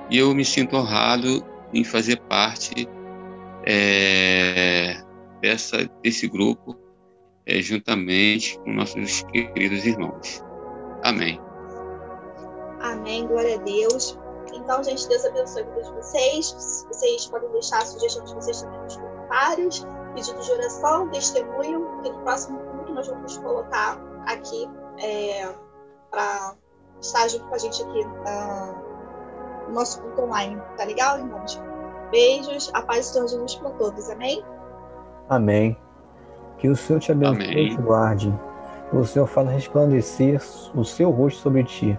e 0.09 0.17
eu 0.17 0.33
me 0.33 0.45
sinto 0.45 0.75
honrado 0.75 1.43
em 1.73 1.83
fazer 1.83 2.17
parte 2.21 2.87
é, 3.65 5.02
dessa 5.43 5.85
desse 6.01 6.27
grupo 6.27 6.75
é, 7.45 7.61
juntamente 7.61 8.57
com 8.59 8.71
nossos 8.71 9.23
queridos 9.23 9.85
irmãos. 9.85 10.41
Amém. 11.03 11.39
Amém, 12.79 13.27
glória 13.27 13.55
a 13.55 13.59
Deus. 13.59 14.17
Então, 14.53 14.81
gente, 14.81 15.07
Deus 15.09 15.25
abençoe 15.25 15.63
de 15.65 15.91
vocês. 15.91 16.85
Vocês 16.87 17.25
podem 17.27 17.51
deixar 17.51 17.79
a 17.79 17.85
sugestão 17.85 18.23
de 18.23 18.33
vocês 18.33 18.61
também 18.61 18.79
nos 18.81 18.95
comentários, 18.95 19.87
pedido 20.15 20.41
de 20.41 20.51
oração, 20.53 21.09
testemunho, 21.09 22.01
que 22.01 22.09
no 22.09 22.19
próximo 22.21 22.59
culto 22.59 22.93
nós 22.93 23.07
vamos 23.07 23.37
colocar 23.37 23.99
aqui 24.25 24.69
é, 24.99 25.53
para 26.09 26.55
estar 27.01 27.27
junto 27.27 27.45
com 27.47 27.55
a 27.55 27.57
gente 27.57 27.83
aqui 27.83 27.99
uh, 27.99 29.67
no 29.67 29.73
nosso 29.73 30.01
culto 30.01 30.21
online. 30.21 30.61
Tá 30.77 30.85
legal, 30.85 31.17
irmãos? 31.17 31.59
Beijos, 32.11 32.69
a 32.73 32.81
paz 32.81 33.07
do 33.07 33.13
Senhor 33.13 33.27
Jesus 33.27 33.55
para 33.55 33.71
todos. 33.71 34.09
Amém? 34.09 34.43
Amém. 35.35 35.77
Que 36.57 36.69
o 36.69 36.75
Senhor 36.75 36.99
te 36.99 37.11
abençoe 37.11 37.67
e 37.67 37.69
te 37.75 37.81
guarde. 37.81 38.33
Que 38.89 38.97
o 38.97 39.05
Senhor 39.05 39.27
faça 39.27 39.49
resplandecer 39.49 40.41
o 40.75 40.83
seu 40.83 41.09
rosto 41.11 41.41
sobre 41.41 41.63
ti 41.63 41.97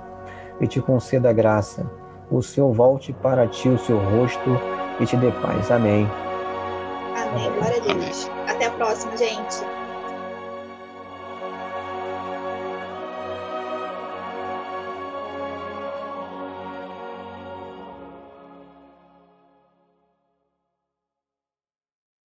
e 0.61 0.66
te 0.66 0.80
conceda 0.80 1.32
graça 1.32 1.85
o 2.30 2.43
Senhor 2.43 2.72
volte 2.72 3.12
para 3.12 3.47
ti 3.47 3.68
o 3.68 3.78
seu 3.78 3.99
rosto 3.99 4.59
e 5.01 5.07
te 5.07 5.16
dê 5.16 5.30
paz. 5.30 5.70
Amém. 5.70 6.09
Amém. 7.16 7.51
Glória 7.53 7.76
a 7.76 7.95
Deus. 7.95 8.30
Até 8.49 8.66
a 8.66 8.70
próxima, 8.72 9.16
gente. 9.16 9.84